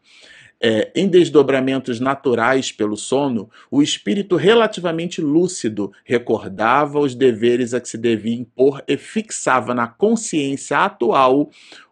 é, 0.62 0.92
em 0.96 1.08
desdobramentos 1.08 2.00
naturais 2.00 2.72
pelo 2.72 2.98
sono, 2.98 3.50
o 3.70 3.82
espírito 3.82 4.36
relativamente 4.36 5.22
lúcido 5.22 5.92
recordava 6.04 7.00
os 7.00 7.14
deveres 7.14 7.74
a 7.74 7.80
que 7.80 7.90
se 7.90 7.98
devia 7.98 8.36
impor 8.36 8.84
e 8.88 8.98
fixava 8.98 9.74
na 9.74 9.88
consciência 9.88 10.80
atual 10.80 11.50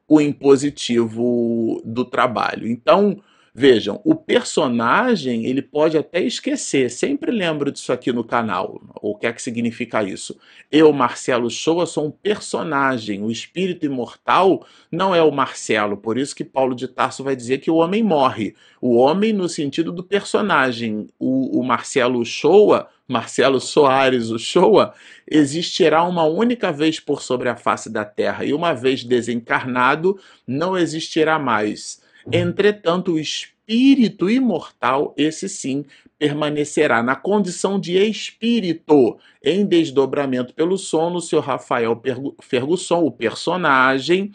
o 0.07 0.21
impositivo 0.21 1.81
do 1.83 2.05
trabalho. 2.05 2.67
Então, 2.67 3.21
Vejam, 3.57 4.01
o 4.03 4.13
personagem 4.13 5.45
ele 5.45 5.61
pode 5.61 5.97
até 5.97 6.21
esquecer. 6.21 6.91
Sempre 6.91 7.31
lembro 7.31 7.71
disso 7.71 7.93
aqui 7.93 8.11
no 8.11 8.21
canal. 8.21 8.81
O 9.01 9.15
que 9.15 9.25
é 9.25 9.31
que 9.31 9.41
significa 9.41 10.03
isso? 10.03 10.37
Eu, 10.69 10.91
Marcelo 10.91 11.49
Shoa, 11.49 11.85
sou 11.85 12.07
um 12.07 12.11
personagem. 12.11 13.23
O 13.23 13.31
espírito 13.31 13.85
imortal 13.85 14.67
não 14.91 15.15
é 15.15 15.23
o 15.23 15.31
Marcelo. 15.31 15.95
Por 15.95 16.17
isso 16.17 16.35
que 16.35 16.43
Paulo 16.43 16.75
de 16.75 16.85
Tarso 16.85 17.23
vai 17.23 17.33
dizer 17.33 17.59
que 17.59 17.71
o 17.71 17.75
homem 17.75 18.03
morre. 18.03 18.53
O 18.81 18.97
homem 18.97 19.31
no 19.31 19.47
sentido 19.47 19.93
do 19.93 20.03
personagem. 20.03 21.07
O, 21.17 21.61
o 21.61 21.63
Marcelo 21.63 22.25
Shoa, 22.25 22.89
Marcelo 23.07 23.61
Soares, 23.61 24.31
o 24.31 24.37
Shoa, 24.37 24.93
existirá 25.31 26.03
uma 26.03 26.25
única 26.25 26.73
vez 26.73 26.99
por 26.99 27.21
sobre 27.21 27.47
a 27.47 27.55
face 27.55 27.89
da 27.89 28.03
terra. 28.03 28.43
E 28.43 28.53
uma 28.53 28.73
vez 28.73 29.01
desencarnado, 29.01 30.19
não 30.45 30.77
existirá 30.77 31.39
mais. 31.39 32.03
Entretanto, 32.31 33.13
o 33.13 33.19
espírito 33.19 34.29
imortal, 34.29 35.13
esse 35.17 35.47
sim, 35.47 35.85
permanecerá 36.17 37.03
na 37.03 37.15
condição 37.15 37.79
de 37.79 37.97
espírito, 37.97 39.17
em 39.43 39.65
desdobramento 39.65 40.53
pelo 40.53 40.77
sono. 40.77 41.17
O 41.17 41.21
senhor 41.21 41.41
Rafael 41.41 42.01
Ferguson, 42.41 43.03
o 43.03 43.11
personagem, 43.11 44.31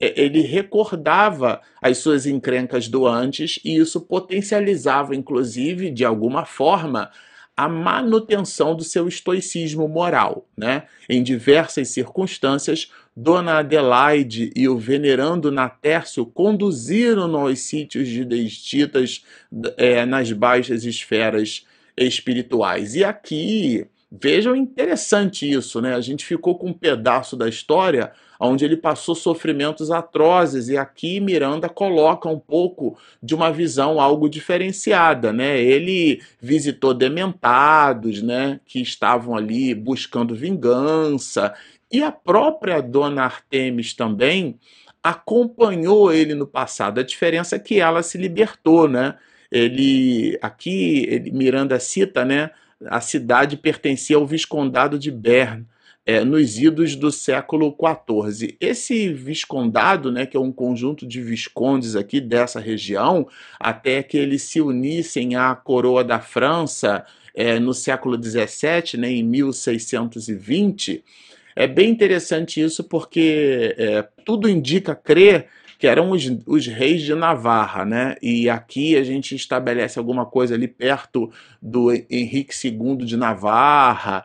é, 0.00 0.20
ele 0.20 0.40
recordava 0.40 1.60
as 1.80 1.98
suas 1.98 2.26
encrencas 2.26 2.88
do 2.88 3.06
antes 3.06 3.58
e 3.64 3.76
isso 3.76 4.00
potencializava, 4.00 5.14
inclusive, 5.14 5.90
de 5.90 6.04
alguma 6.04 6.44
forma, 6.44 7.10
a 7.56 7.68
manutenção 7.68 8.74
do 8.74 8.82
seu 8.82 9.06
estoicismo 9.06 9.88
moral. 9.88 10.46
Né? 10.56 10.84
Em 11.08 11.22
diversas 11.22 11.88
circunstâncias, 11.88 12.90
Dona 13.16 13.58
Adelaide 13.58 14.50
e 14.56 14.68
o 14.68 14.76
venerando 14.76 15.52
Natércio 15.52 16.26
conduziram-no 16.26 17.38
aos 17.38 17.60
sítios 17.60 18.08
de 18.08 18.24
destitas 18.24 19.24
é, 19.76 20.04
nas 20.04 20.32
baixas 20.32 20.84
esferas 20.84 21.64
espirituais. 21.96 22.96
E 22.96 23.04
aqui, 23.04 23.86
vejam 24.10 24.56
interessante 24.56 25.48
isso, 25.48 25.80
né? 25.80 25.94
A 25.94 26.00
gente 26.00 26.24
ficou 26.24 26.58
com 26.58 26.68
um 26.68 26.72
pedaço 26.72 27.36
da 27.36 27.48
história 27.48 28.12
onde 28.40 28.64
ele 28.64 28.76
passou 28.76 29.14
sofrimentos 29.14 29.90
atrozes, 29.90 30.68
e 30.68 30.76
aqui 30.76 31.20
Miranda 31.20 31.68
coloca 31.68 32.28
um 32.28 32.38
pouco 32.38 32.98
de 33.22 33.34
uma 33.34 33.50
visão 33.50 34.00
algo 34.00 34.28
diferenciada, 34.28 35.32
né? 35.32 35.60
Ele 35.60 36.20
visitou 36.40 36.92
dementados, 36.92 38.20
né, 38.22 38.60
que 38.66 38.80
estavam 38.80 39.36
ali 39.36 39.74
buscando 39.74 40.34
vingança, 40.34 41.54
e 41.94 42.02
a 42.02 42.10
própria 42.10 42.80
dona 42.80 43.22
Artemis 43.22 43.94
também 43.94 44.58
acompanhou 45.00 46.12
ele 46.12 46.34
no 46.34 46.46
passado. 46.46 46.98
A 46.98 47.04
diferença 47.04 47.54
é 47.54 47.58
que 47.58 47.78
ela 47.78 48.02
se 48.02 48.18
libertou, 48.18 48.88
né? 48.88 49.16
Ele 49.48 50.36
aqui 50.42 51.06
ele, 51.08 51.30
Miranda 51.30 51.78
cita, 51.78 52.24
né? 52.24 52.50
A 52.86 53.00
cidade 53.00 53.56
pertencia 53.56 54.16
ao 54.16 54.26
viscondado 54.26 54.98
de 54.98 55.10
Bern 55.10 55.64
é, 56.04 56.24
nos 56.24 56.58
idos 56.58 56.96
do 56.96 57.12
século 57.12 57.74
XIV. 57.78 58.56
Esse 58.60 59.12
viscondado, 59.12 60.10
né, 60.10 60.26
que 60.26 60.36
é 60.36 60.40
um 60.40 60.52
conjunto 60.52 61.06
de 61.06 61.22
viscondes 61.22 61.94
aqui 61.94 62.20
dessa 62.20 62.58
região, 62.58 63.28
até 63.58 64.02
que 64.02 64.18
eles 64.18 64.42
se 64.42 64.60
unissem 64.60 65.36
à 65.36 65.54
coroa 65.54 66.02
da 66.02 66.20
França 66.20 67.06
é, 67.34 67.58
no 67.58 67.72
século 67.72 68.20
XVII, 68.22 68.98
né, 68.98 69.12
em 69.12 69.22
1620, 69.22 71.04
é 71.56 71.66
bem 71.66 71.90
interessante 71.90 72.60
isso 72.60 72.84
porque 72.84 73.74
é, 73.78 74.06
tudo 74.24 74.48
indica 74.48 74.94
crer 74.94 75.48
que 75.78 75.86
eram 75.86 76.10
os, 76.10 76.24
os, 76.46 76.66
reis 76.66 77.02
de 77.02 77.14
Navarra, 77.14 77.84
né? 77.84 78.16
E 78.22 78.48
aqui 78.48 78.96
a 78.96 79.02
gente 79.02 79.34
estabelece 79.34 79.98
alguma 79.98 80.24
coisa 80.24 80.54
ali 80.54 80.68
perto 80.68 81.30
do 81.60 81.92
Henrique 81.92 82.54
II 82.66 82.98
de 82.98 83.16
Navarra, 83.16 84.24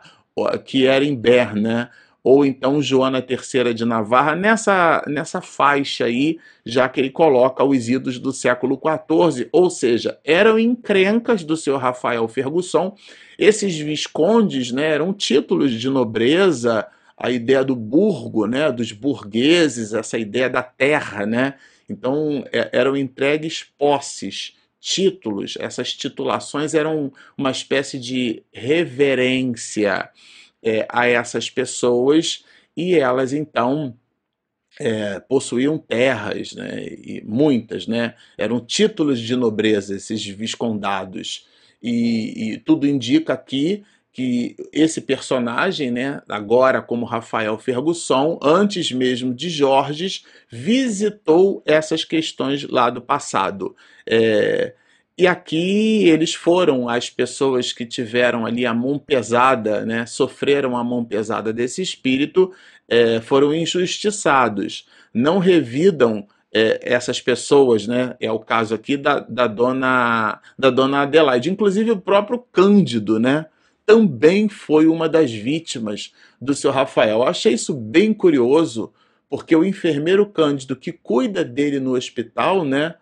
que 0.64 0.86
era 0.86 1.04
em 1.04 1.14
Bern, 1.14 1.60
né? 1.60 1.88
ou 2.22 2.44
então 2.44 2.82
Joana 2.82 3.24
III 3.26 3.72
de 3.72 3.84
Navarra, 3.84 4.34
nessa, 4.36 5.02
nessa 5.06 5.40
faixa 5.40 6.04
aí, 6.04 6.38
já 6.64 6.88
que 6.88 7.00
ele 7.00 7.10
coloca 7.10 7.64
os 7.64 7.88
idos 7.88 8.18
do 8.18 8.32
século 8.32 8.78
XIV, 8.78 9.48
ou 9.52 9.70
seja, 9.70 10.18
eram 10.24 10.58
encrencas 10.58 11.42
do 11.42 11.56
seu 11.56 11.76
Rafael 11.78 12.28
Fergusson. 12.28 12.94
Esses 13.38 13.76
viscondes 13.78 14.70
né, 14.70 14.86
eram 14.86 15.14
títulos 15.14 15.72
de 15.72 15.88
nobreza, 15.88 16.86
a 17.20 17.30
ideia 17.30 17.62
do 17.62 17.76
burgo, 17.76 18.46
né, 18.46 18.72
dos 18.72 18.92
burgueses, 18.92 19.92
essa 19.92 20.18
ideia 20.18 20.48
da 20.48 20.62
terra, 20.62 21.26
né? 21.26 21.54
Então 21.86 22.42
é, 22.50 22.70
eram 22.72 22.96
entregues 22.96 23.62
posses, 23.76 24.56
títulos, 24.80 25.58
essas 25.60 25.92
titulações 25.92 26.72
eram 26.72 27.12
uma 27.36 27.50
espécie 27.50 27.98
de 27.98 28.42
reverência 28.50 30.08
é, 30.62 30.86
a 30.88 31.06
essas 31.06 31.50
pessoas 31.50 32.42
e 32.74 32.94
elas 32.94 33.34
então 33.34 33.94
é, 34.78 35.20
possuíam 35.20 35.76
terras, 35.76 36.54
né, 36.54 36.86
e 36.86 37.22
muitas, 37.26 37.86
né, 37.86 38.14
eram 38.38 38.64
títulos 38.64 39.20
de 39.20 39.36
nobreza 39.36 39.94
esses 39.94 40.24
viscondados. 40.24 41.46
E, 41.82 42.52
e 42.52 42.58
tudo 42.58 42.86
indica 42.86 43.34
aqui 43.34 43.84
que 44.12 44.56
esse 44.72 45.00
personagem, 45.00 45.90
né, 45.90 46.20
agora 46.28 46.82
como 46.82 47.06
Rafael 47.06 47.56
Fergusson, 47.58 48.38
antes 48.42 48.90
mesmo 48.90 49.32
de 49.32 49.48
Jorges, 49.48 50.24
visitou 50.48 51.62
essas 51.64 52.04
questões 52.04 52.64
lá 52.64 52.90
do 52.90 53.00
passado. 53.00 53.76
É, 54.06 54.74
e 55.16 55.26
aqui 55.26 56.08
eles 56.08 56.34
foram 56.34 56.88
as 56.88 57.08
pessoas 57.08 57.72
que 57.72 57.86
tiveram 57.86 58.44
ali 58.46 58.66
a 58.66 58.74
mão 58.74 58.98
pesada, 58.98 59.86
né, 59.86 60.06
sofreram 60.06 60.76
a 60.76 60.82
mão 60.82 61.04
pesada 61.04 61.52
desse 61.52 61.80
espírito, 61.80 62.52
é, 62.88 63.20
foram 63.20 63.54
injustiçados. 63.54 64.86
Não 65.14 65.38
revidam 65.38 66.26
é, 66.52 66.80
essas 66.82 67.20
pessoas, 67.20 67.86
né? 67.86 68.16
É 68.20 68.30
o 68.30 68.40
caso 68.40 68.74
aqui 68.74 68.96
da, 68.96 69.20
da 69.20 69.46
dona 69.46 70.40
da 70.58 70.70
dona 70.70 71.02
Adelaide, 71.02 71.50
inclusive 71.50 71.92
o 71.92 72.00
próprio 72.00 72.44
Cândido, 72.52 73.20
né? 73.20 73.46
Também 73.90 74.48
foi 74.48 74.86
uma 74.86 75.08
das 75.08 75.32
vítimas 75.32 76.12
do 76.40 76.54
seu 76.54 76.70
Rafael. 76.70 77.18
Eu 77.18 77.22
achei 77.24 77.54
isso 77.54 77.74
bem 77.74 78.14
curioso, 78.14 78.92
porque 79.28 79.56
o 79.56 79.64
enfermeiro 79.64 80.26
Cândido, 80.26 80.76
que 80.76 80.92
cuida 80.92 81.44
dele 81.44 81.80
no 81.80 81.96
hospital, 81.96 82.64
né, 82.64 82.94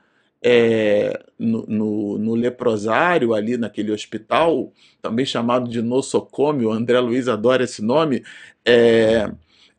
é, 0.43 1.23
no, 1.39 1.67
no, 1.67 2.17
no, 2.17 2.35
leprosário, 2.35 3.35
ali 3.35 3.59
naquele 3.59 3.93
hospital, 3.93 4.73
também 5.03 5.27
chamado 5.27 5.69
de 5.69 5.83
nosocômio, 5.83 6.73
André 6.73 6.99
Luiz 7.01 7.29
adora 7.29 7.65
esse 7.65 7.83
nome, 7.83 8.25
é, 8.65 9.31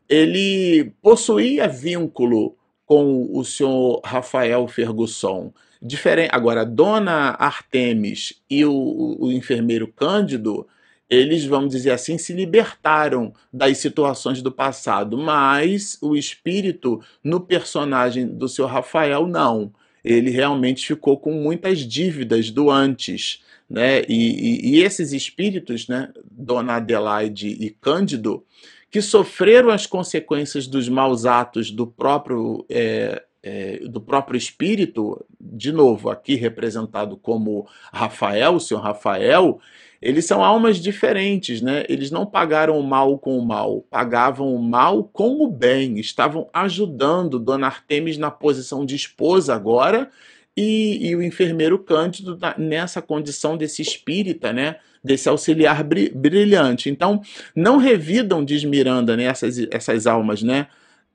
ele 0.08 0.92
possuía 1.02 1.66
vínculo 1.66 2.56
com 2.86 3.28
o 3.36 3.44
senhor 3.44 4.00
Rafael 4.04 4.68
Fergusson. 4.68 5.52
Diferente, 5.82 6.30
agora, 6.32 6.64
Dona 6.64 7.30
Artemis 7.36 8.40
e 8.48 8.64
o, 8.64 9.16
o 9.18 9.32
enfermeiro 9.32 9.88
Cândido 9.88 10.68
eles, 11.10 11.44
vamos 11.44 11.72
dizer 11.72 11.90
assim, 11.90 12.16
se 12.16 12.32
libertaram 12.32 13.34
das 13.52 13.78
situações 13.78 14.40
do 14.40 14.52
passado, 14.52 15.18
mas 15.18 15.98
o 16.00 16.16
espírito 16.16 17.00
no 17.22 17.40
personagem 17.40 18.28
do 18.28 18.48
seu 18.48 18.66
Rafael 18.66 19.26
não. 19.26 19.72
Ele 20.04 20.30
realmente 20.30 20.86
ficou 20.86 21.18
com 21.18 21.32
muitas 21.32 21.80
dívidas 21.80 22.50
do 22.50 22.70
antes. 22.70 23.42
Né? 23.68 24.02
E, 24.08 24.68
e, 24.68 24.70
e 24.70 24.82
esses 24.82 25.12
espíritos, 25.12 25.88
né, 25.88 26.10
Dona 26.30 26.76
Adelaide 26.76 27.48
e 27.48 27.70
Cândido, 27.70 28.44
que 28.88 29.02
sofreram 29.02 29.70
as 29.70 29.86
consequências 29.86 30.66
dos 30.66 30.88
maus 30.88 31.26
atos 31.26 31.70
do 31.70 31.86
próprio, 31.86 32.64
é, 32.68 33.22
é, 33.42 33.78
do 33.88 34.00
próprio 34.00 34.38
espírito, 34.38 35.24
de 35.40 35.72
novo, 35.72 36.08
aqui 36.08 36.34
representado 36.34 37.16
como 37.16 37.66
Rafael, 37.92 38.54
o 38.54 38.60
senhor 38.60 38.80
Rafael, 38.80 39.60
eles 40.00 40.24
são 40.24 40.42
almas 40.42 40.78
diferentes, 40.78 41.60
né? 41.60 41.84
Eles 41.88 42.10
não 42.10 42.24
pagaram 42.24 42.78
o 42.78 42.82
mal 42.82 43.18
com 43.18 43.38
o 43.38 43.44
mal, 43.44 43.84
pagavam 43.90 44.54
o 44.54 44.58
mal 44.58 45.04
com 45.04 45.42
o 45.42 45.48
bem, 45.50 45.98
estavam 45.98 46.48
ajudando 46.54 47.38
Dona 47.38 47.66
Artemis 47.66 48.16
na 48.16 48.30
posição 48.30 48.86
de 48.86 48.96
esposa 48.96 49.54
agora 49.54 50.10
e, 50.56 51.08
e 51.08 51.14
o 51.14 51.22
enfermeiro 51.22 51.78
Cândido 51.78 52.38
nessa 52.56 53.02
condição 53.02 53.58
desse 53.58 53.82
espírita, 53.82 54.52
né? 54.52 54.76
Desse 55.04 55.28
auxiliar 55.28 55.84
brilhante. 55.84 56.88
Então, 56.88 57.20
não 57.54 57.76
revidam, 57.76 58.44
diz 58.44 58.64
Miranda, 58.64 59.16
né, 59.16 59.24
essas, 59.24 59.58
essas 59.70 60.06
almas, 60.06 60.42
né? 60.42 60.66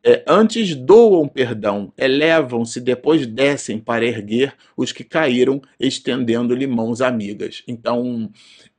É, 0.07 0.23
antes 0.27 0.75
doam 0.75 1.27
perdão, 1.27 1.91
elevam-se, 1.97 2.79
depois 2.79 3.25
descem 3.25 3.79
para 3.79 4.05
erguer 4.05 4.53
os 4.77 4.91
que 4.91 5.03
caíram, 5.03 5.59
estendendo-lhe 5.79 6.67
mãos 6.67 7.01
amigas. 7.01 7.63
Então, 7.67 8.29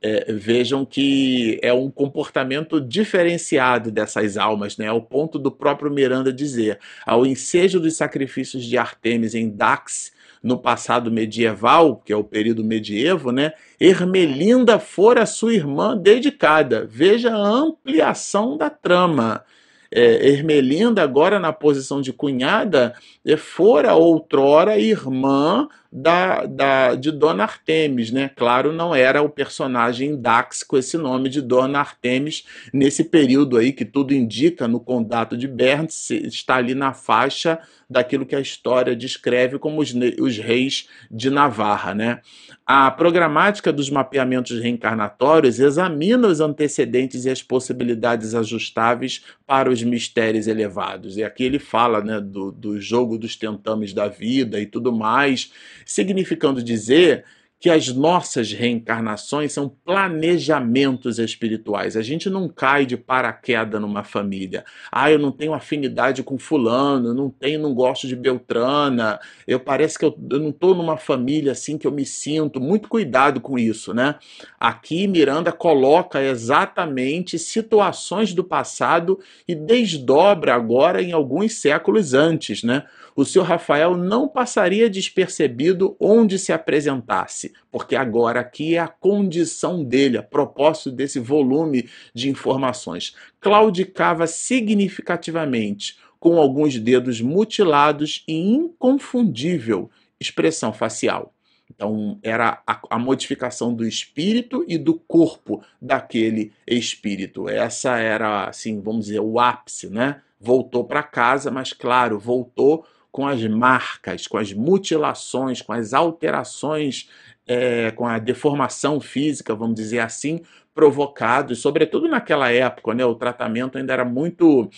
é, 0.01 0.31
vejam 0.31 0.85
que 0.85 1.59
é 1.61 1.73
um 1.73 1.91
comportamento 1.91 2.79
diferenciado 2.79 3.91
dessas 3.91 4.37
almas, 4.37 4.77
né? 4.77 4.87
ao 4.87 5.01
ponto 5.01 5.37
do 5.37 5.51
próprio 5.51 5.91
Miranda 5.91 6.31
dizer: 6.31 6.79
ao 7.05 7.25
ensejo 7.25 7.77
dos 7.81 7.97
sacrifícios 7.97 8.63
de 8.63 8.77
Artemis 8.77 9.35
em 9.35 9.49
Dax, 9.49 10.13
no 10.41 10.57
passado 10.57 11.11
medieval, 11.11 11.97
que 11.97 12.13
é 12.13 12.15
o 12.15 12.23
período 12.23 12.63
medievo, 12.63 13.33
né? 13.33 13.51
Ermelinda 13.77 14.79
fora 14.79 15.25
sua 15.25 15.53
irmã 15.53 15.97
dedicada. 15.97 16.87
Veja 16.89 17.35
a 17.35 17.47
ampliação 17.47 18.55
da 18.57 18.69
trama 18.69 19.43
é, 19.91 20.29
Ermelinda, 20.29 21.01
agora 21.01 21.39
na 21.39 21.53
posição 21.53 22.01
de 22.01 22.11
cunhada, 22.11 22.93
é, 23.25 23.37
fora 23.37 23.95
outrora 23.95 24.77
irmã 24.77 25.67
da, 25.91 26.45
da, 26.45 26.95
de 26.95 27.11
Dona 27.11 27.43
Artemis, 27.43 28.11
né? 28.11 28.31
Claro, 28.35 28.73
não 28.73 28.93
era 28.93 29.21
o 29.21 29.29
personagem 29.29 30.19
Dax 30.19 30.63
com 30.63 30.77
esse 30.77 30.97
nome 30.97 31.29
de 31.29 31.41
Dona 31.41 31.79
Artemis 31.79 32.45
nesse 32.73 33.03
período 33.03 33.57
aí 33.57 33.71
que 33.71 33.85
tudo 33.85 34.13
indica 34.13 34.67
no 34.67 34.79
condato 34.79 35.37
de 35.37 35.47
Bernds, 35.47 36.09
está 36.09 36.55
ali 36.55 36.75
na 36.75 36.93
faixa 36.93 37.59
daquilo 37.89 38.25
que 38.25 38.35
a 38.35 38.41
história 38.41 38.95
descreve 38.95 39.57
como 39.57 39.81
os, 39.81 39.93
os 40.19 40.37
reis 40.37 40.89
de 41.09 41.29
Navarra, 41.29 41.93
né? 41.93 42.21
A 42.65 42.91
programática 42.91 43.71
dos 43.71 43.89
mapeamentos 43.89 44.59
reencarnatórios 44.59 45.57
examina 45.57 46.27
os 46.27 46.41
antecedentes 46.41 47.23
e 47.23 47.29
as 47.29 47.41
possibilidades 47.41 48.35
ajustáveis 48.35 49.23
para 49.45 49.69
os 49.69 49.81
mistérios 49.81 50.47
elevados. 50.47 51.15
E 51.15 51.23
aqui 51.23 51.45
ele 51.45 51.59
fala 51.59 52.03
né, 52.03 52.19
do, 52.19 52.51
do 52.51 52.81
jogo 52.81 53.17
dos 53.17 53.37
tentames 53.37 53.93
da 53.93 54.09
vida 54.09 54.59
e 54.59 54.65
tudo 54.65 54.91
mais, 54.91 55.53
significando 55.87 56.61
dizer 56.61 57.25
que 57.59 57.69
as 57.69 57.87
nossas 57.87 58.51
reencarnações 58.51 59.51
são 59.51 59.67
planejamentos 59.83 61.17
espirituais. 61.17 61.97
A 61.97 62.03
gente 62.03 62.29
não 62.29 62.47
cai 62.47 62.85
de 62.85 62.95
paraquedas 62.95 63.81
numa 63.81 64.03
família. 64.03 64.63
Ah, 64.91 65.11
eu 65.11 65.17
não 65.17 65.31
tenho 65.31 65.53
afinidade 65.53 66.21
com 66.21 66.37
fulano, 66.37 67.15
não 67.15 67.31
tenho, 67.31 67.59
não 67.59 67.73
gosto 67.73 68.07
de 68.07 68.15
Beltrana. 68.15 69.19
Eu 69.47 69.59
parece 69.59 69.97
que 69.97 70.05
eu, 70.05 70.15
eu 70.29 70.39
não 70.39 70.49
estou 70.49 70.75
numa 70.75 70.97
família 70.97 71.51
assim 71.51 71.79
que 71.79 71.87
eu 71.87 71.91
me 71.91 72.05
sinto. 72.05 72.61
Muito 72.61 72.87
cuidado 72.87 73.41
com 73.41 73.57
isso, 73.57 73.91
né? 73.91 74.15
Aqui 74.59 75.07
Miranda 75.07 75.51
coloca 75.51 76.21
exatamente 76.21 77.39
situações 77.39 78.35
do 78.35 78.43
passado 78.43 79.19
e 79.47 79.55
desdobra 79.55 80.53
agora 80.53 81.01
em 81.01 81.11
alguns 81.11 81.53
séculos 81.53 82.13
antes, 82.13 82.61
né? 82.61 82.83
O 83.17 83.25
senhor 83.25 83.45
Rafael 83.45 83.97
não 83.97 84.27
passaria 84.27 84.87
despercebido 84.87 85.97
onde 85.99 86.37
se 86.37 86.53
apresentasse, 86.53 87.51
porque 87.71 87.95
agora 87.95 88.41
aqui 88.41 88.75
é 88.75 88.79
a 88.79 88.87
condição 88.87 89.83
dele, 89.83 90.19
a 90.19 90.23
propósito 90.23 90.91
desse 90.91 91.19
volume 91.19 91.89
de 92.13 92.29
informações. 92.29 93.15
Claudicava 93.41 94.27
significativamente, 94.27 95.97
com 96.19 96.37
alguns 96.37 96.77
dedos 96.79 97.19
mutilados 97.19 98.23
e 98.27 98.35
inconfundível 98.35 99.89
expressão 100.19 100.71
facial. 100.71 101.33
Então, 101.73 102.19
era 102.21 102.61
a, 102.67 102.79
a, 102.87 102.99
modificação 102.99 103.73
do 103.73 103.83
espírito 103.83 104.63
e 104.67 104.77
do 104.77 104.93
corpo 104.93 105.63
daquele 105.81 106.53
espírito. 106.67 107.49
Essa 107.49 107.97
era, 107.97 108.47
assim, 108.47 108.79
vamos 108.79 109.07
dizer, 109.07 109.21
o 109.21 109.39
ápice, 109.39 109.89
né? 109.89 110.21
Voltou 110.39 110.85
para 110.85 111.01
casa, 111.01 111.49
mas, 111.49 111.73
claro, 111.73 112.19
voltou 112.19 112.85
com 113.11 113.27
as 113.27 113.43
marcas, 113.45 114.27
com 114.27 114.37
as 114.37 114.53
mutilações, 114.53 115.61
com 115.61 115.73
as 115.73 115.93
alterações, 115.93 117.09
é, 117.47 117.91
com 117.91 118.05
a 118.05 118.19
deformação 118.19 118.99
física, 118.99 119.55
vamos 119.55 119.75
dizer 119.75 119.99
assim, 119.99 120.41
provocados, 120.75 121.59
sobretudo 121.59 122.07
naquela 122.07 122.51
época, 122.51 122.93
né, 122.93 123.03
o 123.05 123.15
tratamento 123.15 123.77
ainda 123.77 123.93
era 123.93 124.05
muito, 124.05 124.69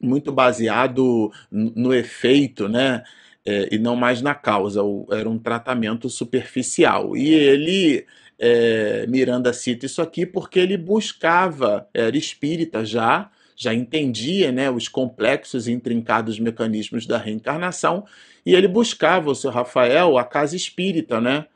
muito 0.00 0.30
baseado 0.30 1.32
no 1.50 1.92
efeito, 1.92 2.68
né, 2.68 3.02
é, 3.44 3.74
e 3.74 3.78
não 3.78 3.96
mais 3.96 4.22
na 4.22 4.34
causa, 4.34 4.80
era 5.10 5.28
um 5.28 5.38
tratamento 5.38 6.08
superficial. 6.08 7.16
E 7.16 7.34
ele 7.34 8.06
é, 8.38 9.06
Miranda 9.08 9.52
cita 9.52 9.86
isso 9.86 10.00
aqui 10.00 10.24
porque 10.24 10.58
ele 10.58 10.76
buscava, 10.76 11.88
era 11.92 12.16
espírita 12.16 12.84
já, 12.84 13.30
já 13.58 13.74
entendia 13.74 14.52
né, 14.52 14.70
os 14.70 14.86
complexos 14.86 15.66
e 15.66 15.72
intrincados 15.72 16.38
mecanismos 16.38 17.06
da 17.06 17.18
reencarnação, 17.18 18.04
e 18.46 18.54
ele 18.54 18.68
buscava 18.68 19.30
o 19.30 19.34
seu 19.34 19.50
Rafael 19.50 20.16
a 20.16 20.24
casa 20.24 20.54
espírita, 20.54 21.20
né? 21.20 21.46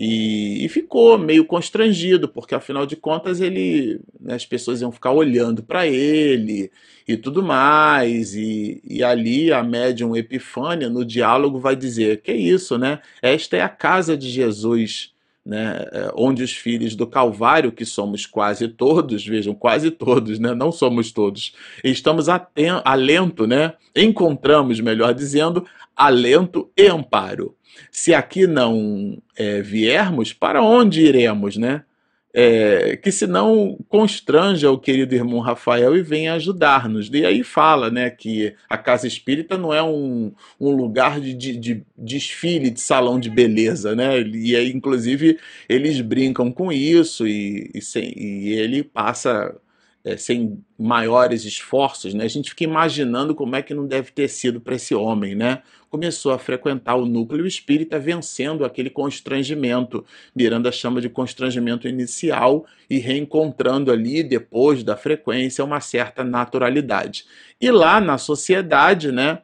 E, 0.00 0.64
e 0.64 0.68
ficou 0.68 1.16
meio 1.16 1.44
constrangido, 1.44 2.28
porque 2.28 2.56
afinal 2.56 2.84
de 2.84 2.96
contas 2.96 3.40
ele, 3.40 4.00
né, 4.20 4.34
as 4.34 4.44
pessoas 4.44 4.80
iam 4.80 4.90
ficar 4.90 5.12
olhando 5.12 5.62
para 5.62 5.86
ele 5.86 6.72
e 7.06 7.16
tudo 7.16 7.40
mais. 7.40 8.34
E, 8.34 8.82
e 8.84 9.04
ali 9.04 9.52
a 9.52 9.62
médium 9.62 10.16
Epifânia, 10.16 10.88
no 10.90 11.04
diálogo, 11.04 11.60
vai 11.60 11.76
dizer: 11.76 12.20
Que 12.20 12.32
isso, 12.32 12.76
né? 12.76 13.00
Esta 13.22 13.56
é 13.56 13.60
a 13.60 13.68
casa 13.68 14.16
de 14.16 14.28
Jesus 14.28 15.11
né, 15.44 15.84
é, 15.92 16.10
onde 16.14 16.42
os 16.42 16.52
filhos 16.52 16.94
do 16.94 17.06
Calvário, 17.06 17.72
que 17.72 17.84
somos 17.84 18.26
quase 18.26 18.68
todos, 18.68 19.26
vejam, 19.26 19.54
quase 19.54 19.90
todos, 19.90 20.38
né, 20.38 20.54
não 20.54 20.70
somos 20.70 21.10
todos, 21.10 21.54
estamos 21.82 22.26
alento, 22.84 23.46
né, 23.46 23.74
encontramos, 23.94 24.80
melhor 24.80 25.12
dizendo, 25.14 25.66
alento 25.96 26.70
e 26.76 26.86
amparo. 26.86 27.56
Se 27.90 28.14
aqui 28.14 28.46
não 28.46 29.18
é, 29.36 29.60
viermos, 29.62 30.32
para 30.32 30.62
onde 30.62 31.02
iremos, 31.02 31.56
né? 31.56 31.84
É, 32.34 32.96
que 32.96 33.12
senão 33.12 33.78
constranja 33.88 34.70
o 34.70 34.78
querido 34.78 35.14
irmão 35.14 35.40
Rafael 35.40 35.96
e 35.96 36.02
venha 36.02 36.34
ajudar-nos. 36.34 37.10
E 37.12 37.26
aí 37.26 37.44
fala 37.44 37.90
né, 37.90 38.08
que 38.10 38.54
a 38.68 38.78
casa 38.78 39.06
espírita 39.06 39.58
não 39.58 39.72
é 39.72 39.82
um, 39.82 40.32
um 40.58 40.70
lugar 40.70 41.20
de, 41.20 41.34
de, 41.34 41.56
de, 41.56 41.82
desfile 41.96 42.70
de 42.70 42.80
salão 42.80 43.20
de 43.20 43.28
beleza, 43.28 43.94
né? 43.94 44.20
E 44.20 44.56
aí, 44.56 44.72
inclusive, 44.72 45.38
eles 45.68 46.00
brincam 46.00 46.50
com 46.50 46.72
isso 46.72 47.26
e, 47.26 47.70
e, 47.74 47.82
sem, 47.82 48.12
e 48.16 48.52
ele 48.52 48.82
passa 48.82 49.54
é, 50.04 50.16
sem 50.16 50.62
maiores 50.78 51.44
esforços, 51.44 52.12
né? 52.12 52.24
A 52.24 52.28
gente 52.28 52.50
fica 52.50 52.64
imaginando 52.64 53.34
como 53.34 53.54
é 53.54 53.62
que 53.62 53.72
não 53.72 53.86
deve 53.86 54.10
ter 54.10 54.28
sido 54.28 54.60
para 54.60 54.74
esse 54.74 54.94
homem, 54.94 55.34
né? 55.34 55.62
Começou 55.88 56.32
a 56.32 56.38
frequentar 56.38 56.96
o 56.96 57.06
núcleo 57.06 57.46
espírita, 57.46 57.98
vencendo 57.98 58.64
aquele 58.64 58.90
constrangimento. 58.90 60.04
Miranda 60.34 60.72
chama 60.72 61.00
de 61.00 61.08
constrangimento 61.08 61.86
inicial 61.86 62.66
e 62.88 62.98
reencontrando 62.98 63.92
ali, 63.92 64.22
depois 64.22 64.82
da 64.82 64.96
frequência, 64.96 65.64
uma 65.64 65.80
certa 65.80 66.24
naturalidade. 66.24 67.24
E 67.60 67.70
lá 67.70 68.00
na 68.00 68.18
sociedade, 68.18 69.12
né? 69.12 69.40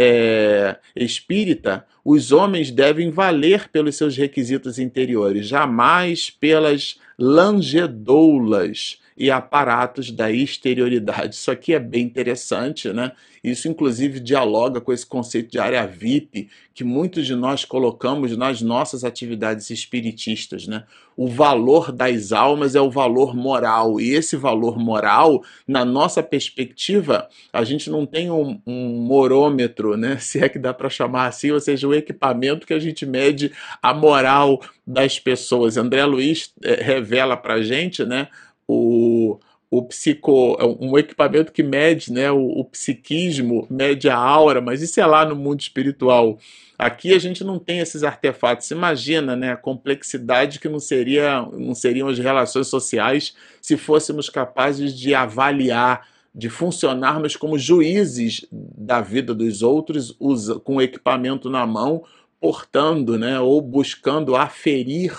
É, 0.00 0.76
espírita, 0.94 1.84
os 2.04 2.30
homens 2.30 2.70
devem 2.70 3.10
valer 3.10 3.68
pelos 3.68 3.96
seus 3.96 4.16
requisitos 4.16 4.78
interiores, 4.78 5.48
jamais 5.48 6.30
pelas 6.30 7.00
langedoulas 7.18 9.00
e 9.18 9.30
aparatos 9.30 10.10
da 10.12 10.30
exterioridade. 10.30 11.34
Isso 11.34 11.50
aqui 11.50 11.74
é 11.74 11.80
bem 11.80 12.04
interessante, 12.04 12.92
né? 12.92 13.12
Isso, 13.42 13.68
inclusive, 13.68 14.20
dialoga 14.20 14.80
com 14.80 14.92
esse 14.92 15.06
conceito 15.06 15.50
de 15.50 15.58
área 15.58 15.86
VIP 15.86 16.48
que 16.74 16.84
muitos 16.84 17.26
de 17.26 17.34
nós 17.34 17.64
colocamos 17.64 18.36
nas 18.36 18.62
nossas 18.62 19.02
atividades 19.02 19.70
espiritistas. 19.70 20.66
Né? 20.66 20.84
O 21.16 21.26
valor 21.26 21.90
das 21.90 22.30
almas 22.32 22.76
é 22.76 22.80
o 22.80 22.90
valor 22.90 23.34
moral, 23.34 24.00
e 24.00 24.14
esse 24.14 24.36
valor 24.36 24.78
moral, 24.78 25.42
na 25.66 25.84
nossa 25.84 26.22
perspectiva, 26.22 27.28
a 27.52 27.64
gente 27.64 27.90
não 27.90 28.06
tem 28.06 28.30
um, 28.30 28.60
um 28.66 29.00
morômetro, 29.00 29.96
né? 29.96 30.18
se 30.22 30.38
é 30.38 30.48
que 30.48 30.58
dá 30.58 30.72
para 30.72 30.88
chamar 30.88 31.26
assim, 31.26 31.50
ou 31.50 31.60
seja, 31.60 31.88
o 31.88 31.94
equipamento 31.94 32.66
que 32.66 32.74
a 32.74 32.78
gente 32.78 33.04
mede 33.04 33.50
a 33.82 33.92
moral 33.92 34.60
das 34.86 35.18
pessoas. 35.18 35.76
André 35.76 36.04
Luiz 36.04 36.52
é, 36.62 36.82
revela 36.82 37.36
para 37.36 37.62
gente 37.62 38.04
né, 38.04 38.28
o, 38.68 39.40
o 39.70 39.82
psico, 39.82 40.56
é 40.60 40.64
um 40.64 40.96
equipamento 40.98 41.52
que 41.52 41.62
mede 41.62 42.12
né, 42.12 42.30
o, 42.30 42.38
o, 42.38 42.64
psiquismo, 42.64 43.66
mede 43.70 44.08
a 44.08 44.16
aura, 44.16 44.60
mas 44.60 44.82
isso 44.82 45.00
é 45.00 45.06
lá 45.06 45.24
no 45.24 45.34
mundo 45.34 45.60
espiritual. 45.60 46.38
Aqui 46.78 47.12
a 47.12 47.18
gente 47.18 47.42
não 47.42 47.58
tem 47.58 47.80
esses 47.80 48.04
artefatos. 48.04 48.70
Imagina 48.70 49.34
né, 49.34 49.52
a 49.52 49.56
complexidade 49.56 50.60
que 50.60 50.68
não, 50.68 50.78
seria, 50.78 51.42
não 51.52 51.74
seriam 51.74 52.08
as 52.08 52.18
relações 52.18 52.68
sociais 52.68 53.34
se 53.60 53.76
fôssemos 53.76 54.28
capazes 54.28 54.96
de 54.96 55.14
avaliar, 55.14 56.06
de 56.34 56.48
funcionarmos 56.48 57.36
como 57.36 57.58
juízes 57.58 58.46
da 58.52 59.00
vida 59.00 59.34
dos 59.34 59.62
outros, 59.62 60.14
usa, 60.20 60.58
com 60.60 60.76
o 60.76 60.82
equipamento 60.82 61.50
na 61.50 61.66
mão, 61.66 62.04
portando 62.40 63.18
né, 63.18 63.40
ou 63.40 63.60
buscando 63.60 64.36
aferir 64.36 65.12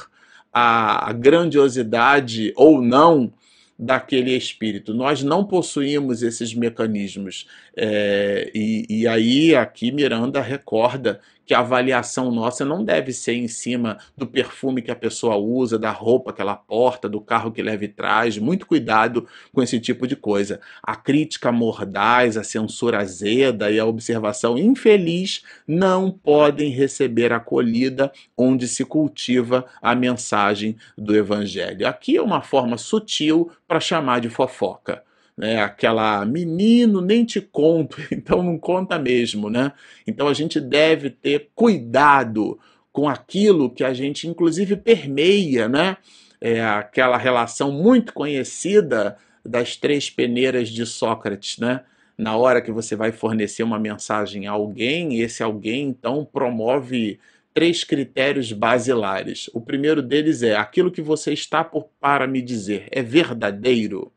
a 0.51 1.13
grandiosidade 1.13 2.51
ou 2.55 2.81
não 2.81 3.31
daquele 3.79 4.35
espírito. 4.35 4.93
Nós 4.93 5.23
não 5.23 5.45
possuímos 5.45 6.21
esses 6.21 6.53
mecanismos. 6.53 7.47
É, 7.81 8.51
e, 8.53 8.85
e 8.89 9.07
aí, 9.07 9.55
aqui, 9.55 9.89
Miranda 9.89 10.41
recorda 10.41 11.21
que 11.45 11.53
a 11.53 11.59
avaliação 11.59 12.29
nossa 12.29 12.65
não 12.65 12.83
deve 12.83 13.13
ser 13.13 13.35
em 13.35 13.47
cima 13.47 13.97
do 14.17 14.27
perfume 14.27 14.81
que 14.81 14.91
a 14.91 14.95
pessoa 14.95 15.37
usa, 15.37 15.79
da 15.79 15.89
roupa 15.89 16.33
que 16.33 16.41
ela 16.41 16.57
porta, 16.57 17.07
do 17.07 17.21
carro 17.21 17.53
que 17.53 17.61
leva 17.61 17.85
e 17.85 17.87
traz. 17.87 18.37
Muito 18.37 18.67
cuidado 18.67 19.25
com 19.53 19.63
esse 19.63 19.79
tipo 19.79 20.05
de 20.05 20.17
coisa. 20.17 20.59
A 20.83 20.93
crítica 20.93 21.53
mordaz, 21.53 22.35
a 22.35 22.43
censura 22.43 22.99
azeda 22.99 23.71
e 23.71 23.79
a 23.79 23.85
observação 23.85 24.57
infeliz 24.57 25.41
não 25.65 26.11
podem 26.11 26.71
receber 26.71 27.31
acolhida 27.31 28.11
onde 28.37 28.67
se 28.67 28.83
cultiva 28.83 29.65
a 29.81 29.95
mensagem 29.95 30.75
do 30.97 31.15
Evangelho. 31.15 31.87
Aqui 31.87 32.17
é 32.17 32.21
uma 32.21 32.41
forma 32.41 32.77
sutil 32.77 33.49
para 33.65 33.79
chamar 33.79 34.19
de 34.19 34.29
fofoca 34.29 35.01
né? 35.39 35.62
Aquela 35.62 36.25
menino, 36.25 36.99
nem 36.99 37.23
te 37.23 37.39
conto, 37.39 37.97
então 38.12 38.43
não 38.43 38.58
conta 38.58 38.99
mesmo, 38.99 39.49
né? 39.49 39.71
Então 40.06 40.28
a 40.28 40.34
gente 40.34 40.60
deve 40.60 41.10
ter 41.10 41.49
cuidado 41.56 42.60
com 42.91 43.08
aquilo 43.08 43.69
que 43.69 43.86
a 43.86 43.93
gente, 43.93 44.28
inclusive, 44.28 44.75
permeia, 44.75 45.69
né? 45.69 45.95
É 46.41 46.62
aquela 46.62 47.17
relação 47.17 47.71
muito 47.71 48.13
conhecida 48.13 49.15
das 49.45 49.78
três 49.78 50.10
peneiras 50.10 50.67
de 50.67 50.86
Sócrates, 50.86 51.58
né? 51.58 51.84
Na 52.17 52.36
hora 52.36 52.62
que 52.62 52.71
você 52.71 52.93
vai 52.97 53.13
fornecer 53.13 53.63
uma 53.63 53.80
mensagem 53.80 54.45
a 54.45 54.52
alguém, 54.52 55.21
esse 55.21 55.41
alguém 55.41 55.88
então 55.88 56.28
promove 56.30 57.17
três 57.54 57.86
critérios 57.86 58.52
basilares. 58.52 59.49
O 59.54 59.62
primeiro 59.62 60.02
deles 60.02 60.43
é 60.43 60.58
aquilo 60.58 60.91
que 60.91 61.02
você 61.02 61.32
está 61.32 61.63
por, 61.63 61.88
para 61.97 62.28
me 62.28 62.41
dizer 62.41 62.89
é 62.91 63.02
verdadeiro. 63.02 64.12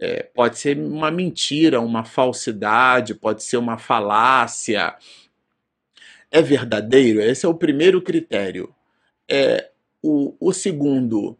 É, 0.00 0.22
pode 0.22 0.58
ser 0.58 0.78
uma 0.78 1.10
mentira, 1.10 1.80
uma 1.80 2.04
falsidade, 2.04 3.14
pode 3.14 3.42
ser 3.42 3.58
uma 3.58 3.76
falácia. 3.76 4.96
É 6.30 6.40
verdadeiro? 6.40 7.20
Esse 7.20 7.44
é 7.44 7.48
o 7.48 7.54
primeiro 7.54 8.00
critério. 8.00 8.74
É, 9.28 9.70
o, 10.02 10.34
o 10.40 10.52
segundo, 10.52 11.36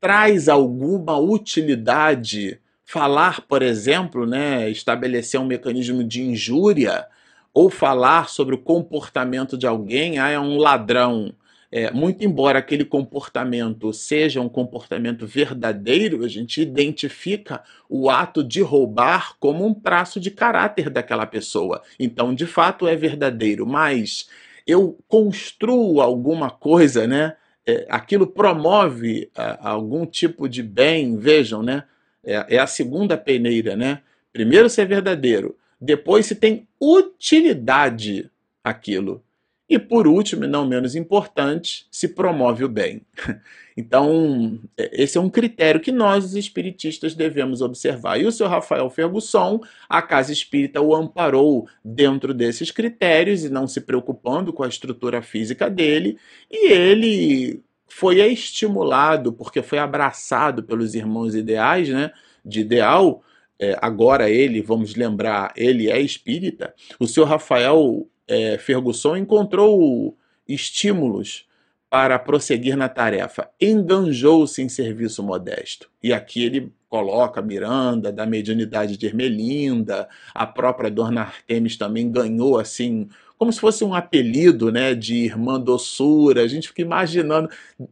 traz 0.00 0.48
alguma 0.48 1.18
utilidade 1.18 2.60
falar, 2.84 3.42
por 3.42 3.62
exemplo, 3.62 4.26
né, 4.26 4.70
estabelecer 4.70 5.38
um 5.40 5.46
mecanismo 5.46 6.02
de 6.02 6.22
injúria 6.22 7.06
ou 7.52 7.70
falar 7.70 8.28
sobre 8.28 8.54
o 8.54 8.58
comportamento 8.58 9.58
de 9.58 9.66
alguém, 9.66 10.18
ah, 10.18 10.28
é 10.28 10.38
um 10.38 10.56
ladrão. 10.56 11.32
É, 11.72 11.88
muito 11.92 12.24
embora 12.24 12.58
aquele 12.58 12.84
comportamento 12.84 13.92
seja 13.92 14.40
um 14.40 14.48
comportamento 14.48 15.24
verdadeiro, 15.24 16.24
a 16.24 16.28
gente 16.28 16.60
identifica 16.60 17.62
o 17.88 18.10
ato 18.10 18.42
de 18.42 18.60
roubar 18.60 19.36
como 19.38 19.64
um 19.64 19.72
traço 19.72 20.18
de 20.18 20.32
caráter 20.32 20.90
daquela 20.90 21.26
pessoa. 21.26 21.80
Então, 21.98 22.34
de 22.34 22.44
fato, 22.44 22.88
é 22.88 22.96
verdadeiro, 22.96 23.64
mas 23.66 24.28
eu 24.66 24.98
construo 25.06 26.00
alguma 26.00 26.50
coisa, 26.50 27.06
né? 27.06 27.36
É, 27.64 27.86
aquilo 27.88 28.26
promove 28.26 29.30
a, 29.36 29.70
algum 29.70 30.04
tipo 30.04 30.48
de 30.48 30.62
bem, 30.64 31.16
vejam, 31.16 31.62
né? 31.62 31.84
É, 32.24 32.56
é 32.56 32.58
a 32.58 32.66
segunda 32.66 33.16
peneira, 33.16 33.76
né? 33.76 34.00
Primeiro, 34.32 34.68
se 34.68 34.80
é 34.80 34.84
verdadeiro, 34.84 35.56
depois, 35.80 36.26
se 36.26 36.34
tem 36.34 36.66
utilidade 36.80 38.28
aquilo. 38.62 39.22
E 39.70 39.78
por 39.78 40.08
último, 40.08 40.44
e 40.44 40.48
não 40.48 40.66
menos 40.66 40.96
importante, 40.96 41.86
se 41.92 42.08
promove 42.08 42.64
o 42.64 42.68
bem. 42.68 43.02
Então, 43.76 44.60
é, 44.76 45.02
esse 45.02 45.16
é 45.16 45.20
um 45.20 45.30
critério 45.30 45.80
que 45.80 45.92
nós, 45.92 46.22
os 46.22 46.34
espiritistas, 46.34 47.14
devemos 47.14 47.62
observar. 47.62 48.20
E 48.20 48.26
o 48.26 48.32
seu 48.32 48.46
Rafael 48.46 48.90
Fergusson, 48.90 49.60
a 49.88 50.02
Casa 50.02 50.32
Espírita 50.32 50.82
o 50.82 50.94
amparou 50.94 51.66
dentro 51.82 52.34
desses 52.34 52.70
critérios 52.70 53.42
e 53.42 53.48
não 53.48 53.66
se 53.66 53.80
preocupando 53.80 54.52
com 54.52 54.62
a 54.62 54.68
estrutura 54.68 55.22
física 55.22 55.70
dele, 55.70 56.18
e 56.50 56.70
ele 56.70 57.62
foi 57.88 58.20
estimulado, 58.20 59.32
porque 59.32 59.62
foi 59.62 59.78
abraçado 59.78 60.62
pelos 60.62 60.94
irmãos 60.94 61.34
ideais, 61.34 61.88
né, 61.88 62.10
de 62.44 62.60
ideal, 62.60 63.22
é, 63.58 63.78
agora 63.80 64.28
ele, 64.28 64.60
vamos 64.60 64.94
lembrar, 64.94 65.54
ele 65.56 65.90
é 65.90 65.98
espírita, 66.00 66.74
o 66.98 67.06
senhor 67.06 67.26
Rafael 67.26 68.06
é, 68.30 68.56
Ferguson 68.58 69.16
encontrou 69.16 70.16
estímulos 70.48 71.46
para 71.90 72.16
prosseguir 72.20 72.76
na 72.76 72.88
tarefa, 72.88 73.50
enganjou-se 73.60 74.62
em 74.62 74.68
serviço 74.68 75.24
modesto. 75.24 75.90
E 76.00 76.12
aqui 76.12 76.44
ele 76.44 76.72
coloca 76.88 77.42
Miranda, 77.42 78.12
da 78.12 78.24
mediunidade 78.24 78.96
de 78.96 79.06
Ermelinda, 79.06 80.08
a 80.32 80.46
própria 80.46 80.88
Dona 80.88 81.22
Artemis 81.22 81.76
também 81.76 82.08
ganhou 82.08 82.60
assim, 82.60 83.08
como 83.36 83.52
se 83.52 83.58
fosse 83.58 83.82
um 83.82 83.92
apelido 83.92 84.70
né, 84.70 84.94
de 84.94 85.16
irmã 85.16 85.58
doçura. 85.58 86.42
A 86.42 86.48
gente 86.48 86.68
fica 86.68 86.82
imaginando 86.82 87.50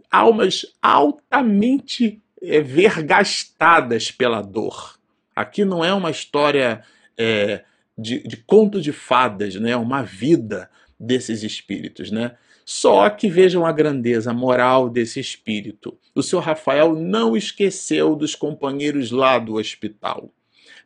almas 0.08 0.64
altamente 0.80 2.20
é, 2.40 2.60
vergastadas 2.60 4.12
pela 4.12 4.40
dor. 4.40 4.96
Aqui 5.34 5.64
não 5.64 5.84
é 5.84 5.92
uma 5.92 6.10
história 6.10 6.84
é, 7.16 7.62
de, 7.98 8.20
de 8.20 8.36
conto 8.36 8.80
de 8.80 8.92
fadas, 8.92 9.56
né? 9.56 9.76
uma 9.76 10.02
vida 10.02 10.70
desses 10.98 11.42
espíritos. 11.42 12.10
Né? 12.10 12.36
Só 12.64 13.10
que 13.10 13.28
vejam 13.28 13.66
a 13.66 13.72
grandeza 13.72 14.32
moral 14.32 14.88
desse 14.88 15.18
espírito. 15.18 15.98
O 16.14 16.22
senhor 16.22 16.42
Rafael 16.42 16.94
não 16.94 17.36
esqueceu 17.36 18.14
dos 18.14 18.34
companheiros 18.34 19.10
lá 19.10 19.38
do 19.38 19.54
hospital. 19.54 20.30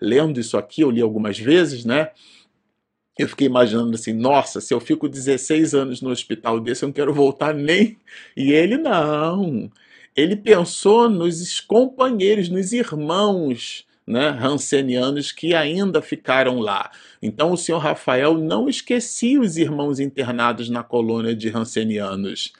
Lendo 0.00 0.40
isso 0.40 0.56
aqui, 0.56 0.80
eu 0.80 0.90
li 0.90 1.00
algumas 1.00 1.38
vezes, 1.38 1.84
né? 1.84 2.10
Eu 3.18 3.28
fiquei 3.28 3.46
imaginando 3.46 3.94
assim, 3.94 4.12
nossa, 4.12 4.60
se 4.60 4.72
eu 4.72 4.80
fico 4.80 5.08
16 5.08 5.74
anos 5.74 6.00
no 6.00 6.10
hospital 6.10 6.58
desse, 6.58 6.82
eu 6.82 6.88
não 6.88 6.94
quero 6.94 7.12
voltar 7.12 7.54
nem. 7.54 7.98
E 8.36 8.52
ele 8.52 8.78
não. 8.78 9.70
Ele 10.16 10.36
pensou 10.36 11.08
nos 11.08 11.60
companheiros, 11.60 12.48
nos 12.48 12.72
irmãos 12.72 13.86
né, 14.06 14.28
Hansenianos 14.28 15.32
que 15.32 15.54
ainda 15.54 16.02
ficaram 16.02 16.58
lá. 16.58 16.90
Então 17.20 17.52
o 17.52 17.56
senhor 17.56 17.78
Rafael 17.78 18.34
não 18.34 18.68
esquecia 18.68 19.40
os 19.40 19.56
irmãos 19.56 20.00
internados 20.00 20.68
na 20.68 20.82
colônia 20.82 21.34
de 21.34 21.48
Hansenianos 21.48 22.52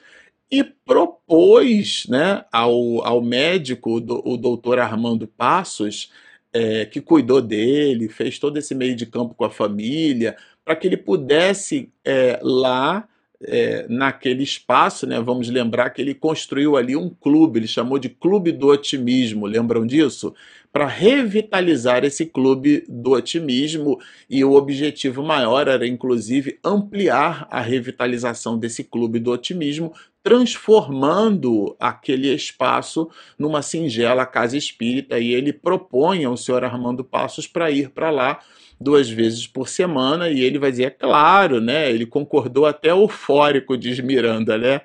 e 0.53 0.63
propôs 0.63 2.05
né, 2.07 2.45
ao, 2.51 3.03
ao 3.03 3.21
médico, 3.21 3.95
o 3.95 4.37
doutor 4.37 4.77
Armando 4.77 5.27
Passos, 5.27 6.11
é, 6.53 6.85
que 6.85 7.01
cuidou 7.01 7.41
dele, 7.41 8.07
fez 8.07 8.37
todo 8.37 8.57
esse 8.57 8.75
meio 8.75 8.95
de 8.95 9.07
campo 9.07 9.33
com 9.33 9.45
a 9.45 9.49
família, 9.49 10.37
para 10.63 10.75
que 10.75 10.85
ele 10.85 10.95
pudesse 10.97 11.89
é, 12.05 12.39
lá 12.43 13.07
é, 13.41 13.85
naquele 13.89 14.43
espaço, 14.43 15.07
né, 15.07 15.19
vamos 15.19 15.49
lembrar 15.49 15.89
que 15.89 16.01
ele 16.01 16.13
construiu 16.13 16.77
ali 16.77 16.95
um 16.95 17.09
clube, 17.09 17.59
ele 17.59 17.67
chamou 17.67 17.97
de 17.97 18.09
Clube 18.09 18.51
do 18.51 18.67
Otimismo, 18.67 19.45
lembram 19.45 19.85
disso? 19.85 20.35
Para 20.73 20.87
revitalizar 20.87 22.03
esse 22.03 22.25
clube 22.25 22.83
do 22.89 23.11
otimismo, 23.11 23.99
e 24.27 24.43
o 24.43 24.53
objetivo 24.53 25.21
maior 25.21 25.67
era, 25.67 25.85
inclusive, 25.85 26.57
ampliar 26.65 27.47
a 27.51 27.61
revitalização 27.61 28.57
desse 28.57 28.83
clube 28.83 29.19
do 29.19 29.29
otimismo, 29.29 29.93
transformando 30.23 31.75
aquele 31.79 32.33
espaço 32.33 33.07
numa 33.37 33.61
singela 33.61 34.25
casa 34.25 34.57
espírita, 34.57 35.19
e 35.19 35.31
ele 35.31 35.53
propõe 35.53 36.25
ao 36.25 36.35
senhor 36.35 36.63
Armando 36.63 37.03
Passos 37.03 37.45
para 37.45 37.69
ir 37.69 37.91
para 37.91 38.09
lá 38.09 38.39
duas 38.81 39.07
vezes 39.07 39.45
por 39.45 39.69
semana, 39.69 40.27
e 40.31 40.41
ele 40.41 40.57
vai 40.57 40.71
dizer, 40.71 40.85
é 40.85 40.89
claro, 40.89 41.61
né? 41.61 41.91
Ele 41.91 42.07
concordou 42.07 42.65
até 42.65 42.89
eufórico, 42.89 43.77
diz 43.77 43.99
Miranda, 43.99 44.57
né? 44.57 44.81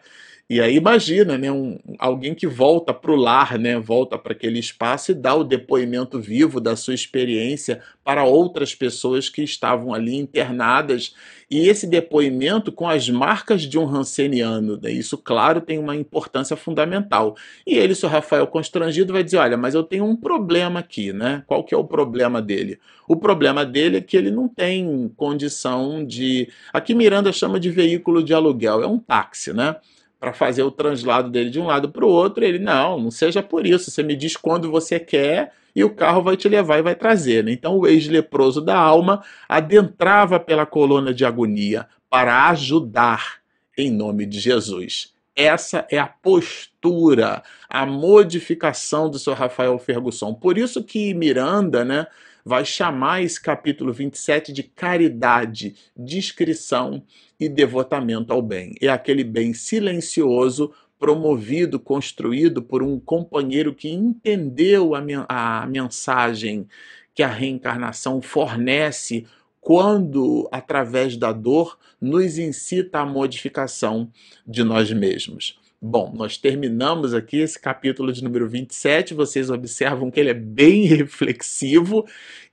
E 0.50 0.62
aí 0.62 0.76
imagina, 0.76 1.36
né, 1.36 1.52
um, 1.52 1.78
alguém 1.98 2.34
que 2.34 2.46
volta 2.46 2.94
para 2.94 3.12
o 3.12 3.16
lar, 3.16 3.58
né, 3.58 3.78
volta 3.78 4.16
para 4.16 4.32
aquele 4.32 4.58
espaço 4.58 5.10
e 5.10 5.14
dá 5.14 5.34
o 5.34 5.44
depoimento 5.44 6.18
vivo 6.18 6.58
da 6.58 6.74
sua 6.74 6.94
experiência 6.94 7.82
para 8.02 8.24
outras 8.24 8.74
pessoas 8.74 9.28
que 9.28 9.42
estavam 9.42 9.92
ali 9.92 10.16
internadas. 10.16 11.14
E 11.50 11.68
esse 11.68 11.86
depoimento 11.86 12.72
com 12.72 12.88
as 12.88 13.10
marcas 13.10 13.60
de 13.60 13.78
um 13.78 13.86
Hanseniano, 13.86 14.78
né, 14.80 14.90
isso, 14.90 15.18
claro, 15.18 15.60
tem 15.60 15.78
uma 15.78 15.94
importância 15.94 16.56
fundamental. 16.56 17.36
E 17.66 17.76
ele, 17.76 17.92
o 18.02 18.06
Rafael 18.06 18.46
constrangido, 18.46 19.12
vai 19.12 19.22
dizer: 19.22 19.36
olha, 19.36 19.56
mas 19.58 19.74
eu 19.74 19.82
tenho 19.82 20.06
um 20.06 20.16
problema 20.16 20.80
aqui, 20.80 21.12
né? 21.12 21.42
Qual 21.46 21.62
que 21.62 21.74
é 21.74 21.76
o 21.76 21.84
problema 21.84 22.40
dele? 22.40 22.78
O 23.06 23.16
problema 23.16 23.66
dele 23.66 23.98
é 23.98 24.00
que 24.00 24.16
ele 24.16 24.30
não 24.30 24.48
tem 24.48 25.12
condição 25.14 26.04
de. 26.06 26.48
Aqui 26.72 26.94
Miranda 26.94 27.32
chama 27.32 27.60
de 27.60 27.70
veículo 27.70 28.22
de 28.22 28.32
aluguel, 28.32 28.82
é 28.82 28.86
um 28.86 28.98
táxi, 28.98 29.52
né? 29.52 29.76
Para 30.18 30.32
fazer 30.32 30.62
o 30.62 30.70
translado 30.70 31.30
dele 31.30 31.50
de 31.50 31.60
um 31.60 31.66
lado 31.66 31.88
para 31.90 32.04
o 32.04 32.08
outro. 32.08 32.44
Ele, 32.44 32.58
não, 32.58 33.00
não 33.00 33.10
seja 33.10 33.42
por 33.42 33.66
isso. 33.66 33.90
Você 33.90 34.02
me 34.02 34.16
diz 34.16 34.36
quando 34.36 34.70
você 34.70 34.98
quer 34.98 35.52
e 35.74 35.84
o 35.84 35.94
carro 35.94 36.22
vai 36.22 36.36
te 36.36 36.48
levar 36.48 36.78
e 36.78 36.82
vai 36.82 36.94
trazer. 36.94 37.44
Né? 37.44 37.52
Então 37.52 37.78
o 37.78 37.86
ex-leproso 37.86 38.60
da 38.60 38.76
alma 38.76 39.22
adentrava 39.48 40.40
pela 40.40 40.66
coluna 40.66 41.14
de 41.14 41.24
agonia 41.24 41.86
para 42.10 42.48
ajudar 42.48 43.38
em 43.76 43.90
nome 43.90 44.26
de 44.26 44.40
Jesus. 44.40 45.12
Essa 45.36 45.86
é 45.88 45.98
a 45.98 46.06
postura, 46.06 47.44
a 47.68 47.86
modificação 47.86 49.08
do 49.08 49.20
seu 49.20 49.34
Rafael 49.34 49.78
Ferguson. 49.78 50.34
Por 50.34 50.58
isso 50.58 50.82
que 50.82 51.14
Miranda, 51.14 51.84
né, 51.84 52.08
vai 52.48 52.64
chamar 52.64 53.22
esse 53.22 53.38
capítulo 53.38 53.92
27 53.92 54.54
de 54.54 54.62
caridade, 54.62 55.74
discrição 55.94 57.02
e 57.38 57.46
devotamento 57.46 58.32
ao 58.32 58.40
bem. 58.40 58.74
É 58.80 58.88
aquele 58.88 59.22
bem 59.22 59.52
silencioso, 59.52 60.72
promovido, 60.98 61.78
construído 61.78 62.62
por 62.62 62.82
um 62.82 62.98
companheiro 62.98 63.74
que 63.74 63.90
entendeu 63.90 64.94
a, 64.94 65.02
a 65.28 65.66
mensagem 65.66 66.66
que 67.14 67.22
a 67.22 67.28
reencarnação 67.28 68.22
fornece 68.22 69.26
quando, 69.60 70.48
através 70.50 71.18
da 71.18 71.32
dor, 71.32 71.78
nos 72.00 72.38
incita 72.38 73.00
à 73.00 73.04
modificação 73.04 74.10
de 74.46 74.64
nós 74.64 74.90
mesmos. 74.90 75.58
Bom, 75.80 76.12
nós 76.12 76.36
terminamos 76.36 77.14
aqui 77.14 77.36
esse 77.36 77.56
capítulo 77.56 78.12
de 78.12 78.22
número 78.24 78.48
27. 78.48 79.14
Vocês 79.14 79.48
observam 79.48 80.10
que 80.10 80.18
ele 80.18 80.30
é 80.30 80.34
bem 80.34 80.82
reflexivo. 80.86 82.04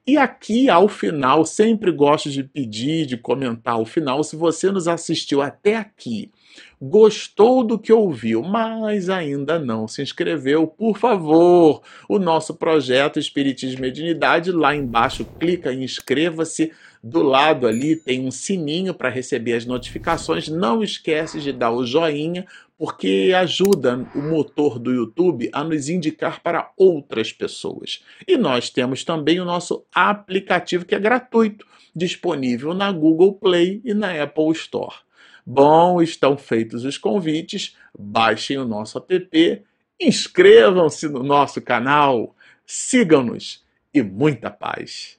E 0.06 0.16
aqui, 0.16 0.70
ao 0.70 0.88
final, 0.88 1.44
sempre 1.44 1.92
gosto 1.92 2.30
de 2.30 2.44
pedir, 2.44 3.08
de 3.08 3.18
comentar 3.18 3.74
ao 3.74 3.86
final, 3.86 4.24
se 4.24 4.36
você 4.36 4.70
nos 4.70 4.88
assistiu 4.88 5.42
até 5.42 5.76
aqui 5.76 6.32
gostou 6.82 7.64
do 7.64 7.80
que 7.80 7.92
ouviu, 7.92 8.42
mas 8.42 9.10
ainda 9.10 9.58
não 9.58 9.88
se 9.88 10.02
inscreveu, 10.02 10.68
por 10.68 10.98
favor, 10.98 11.82
o 12.08 12.20
nosso 12.20 12.54
projeto 12.54 13.20
Espiritismo 13.20 13.80
e 13.80 13.82
Mediunidade, 13.82 14.52
lá 14.52 14.76
embaixo, 14.76 15.26
clica 15.40 15.74
em 15.74 15.84
inscreva-se. 15.84 16.72
Do 17.04 17.22
lado 17.22 17.68
ali 17.68 17.96
tem 17.96 18.26
um 18.26 18.32
sininho 18.32 18.92
para 18.92 19.10
receber 19.10 19.54
as 19.54 19.64
notificações. 19.66 20.48
Não 20.48 20.82
esquece 20.82 21.40
de 21.40 21.52
dar 21.52 21.72
o 21.72 21.86
joinha, 21.86 22.48
porque 22.78 23.34
ajuda 23.36 24.06
o 24.14 24.22
motor 24.22 24.78
do 24.78 24.92
YouTube 24.92 25.50
a 25.54 25.64
nos 25.64 25.90
indicar 25.90 26.42
para 26.42 26.72
outras 26.78 27.32
pessoas. 27.32 28.04
E 28.28 28.38
nós 28.38 28.70
temos 28.70 29.04
também 29.04 29.40
o 29.40 29.46
nosso 29.46 29.86
aplicativo 29.94 30.86
que 30.86 30.96
é 30.96 31.00
gratuito, 31.00 31.66
disponível 31.96 32.74
na 32.74 32.92
Google 32.92 33.34
Play 33.34 33.82
e 33.84 33.94
na 33.94 34.22
Apple 34.22 34.52
Store. 34.52 34.96
Bom, 35.46 36.02
estão 36.02 36.38
feitos 36.38 36.84
os 36.84 36.98
convites, 36.98 37.78
baixem 37.98 38.58
o 38.58 38.66
nosso 38.66 38.98
app, 38.98 39.64
inscrevam-se 40.00 41.08
no 41.08 41.24
nosso 41.24 41.62
canal, 41.62 42.36
sigam-nos 42.66 43.64
e 43.94 44.02
muita 44.02 44.50
paz. 44.50 45.18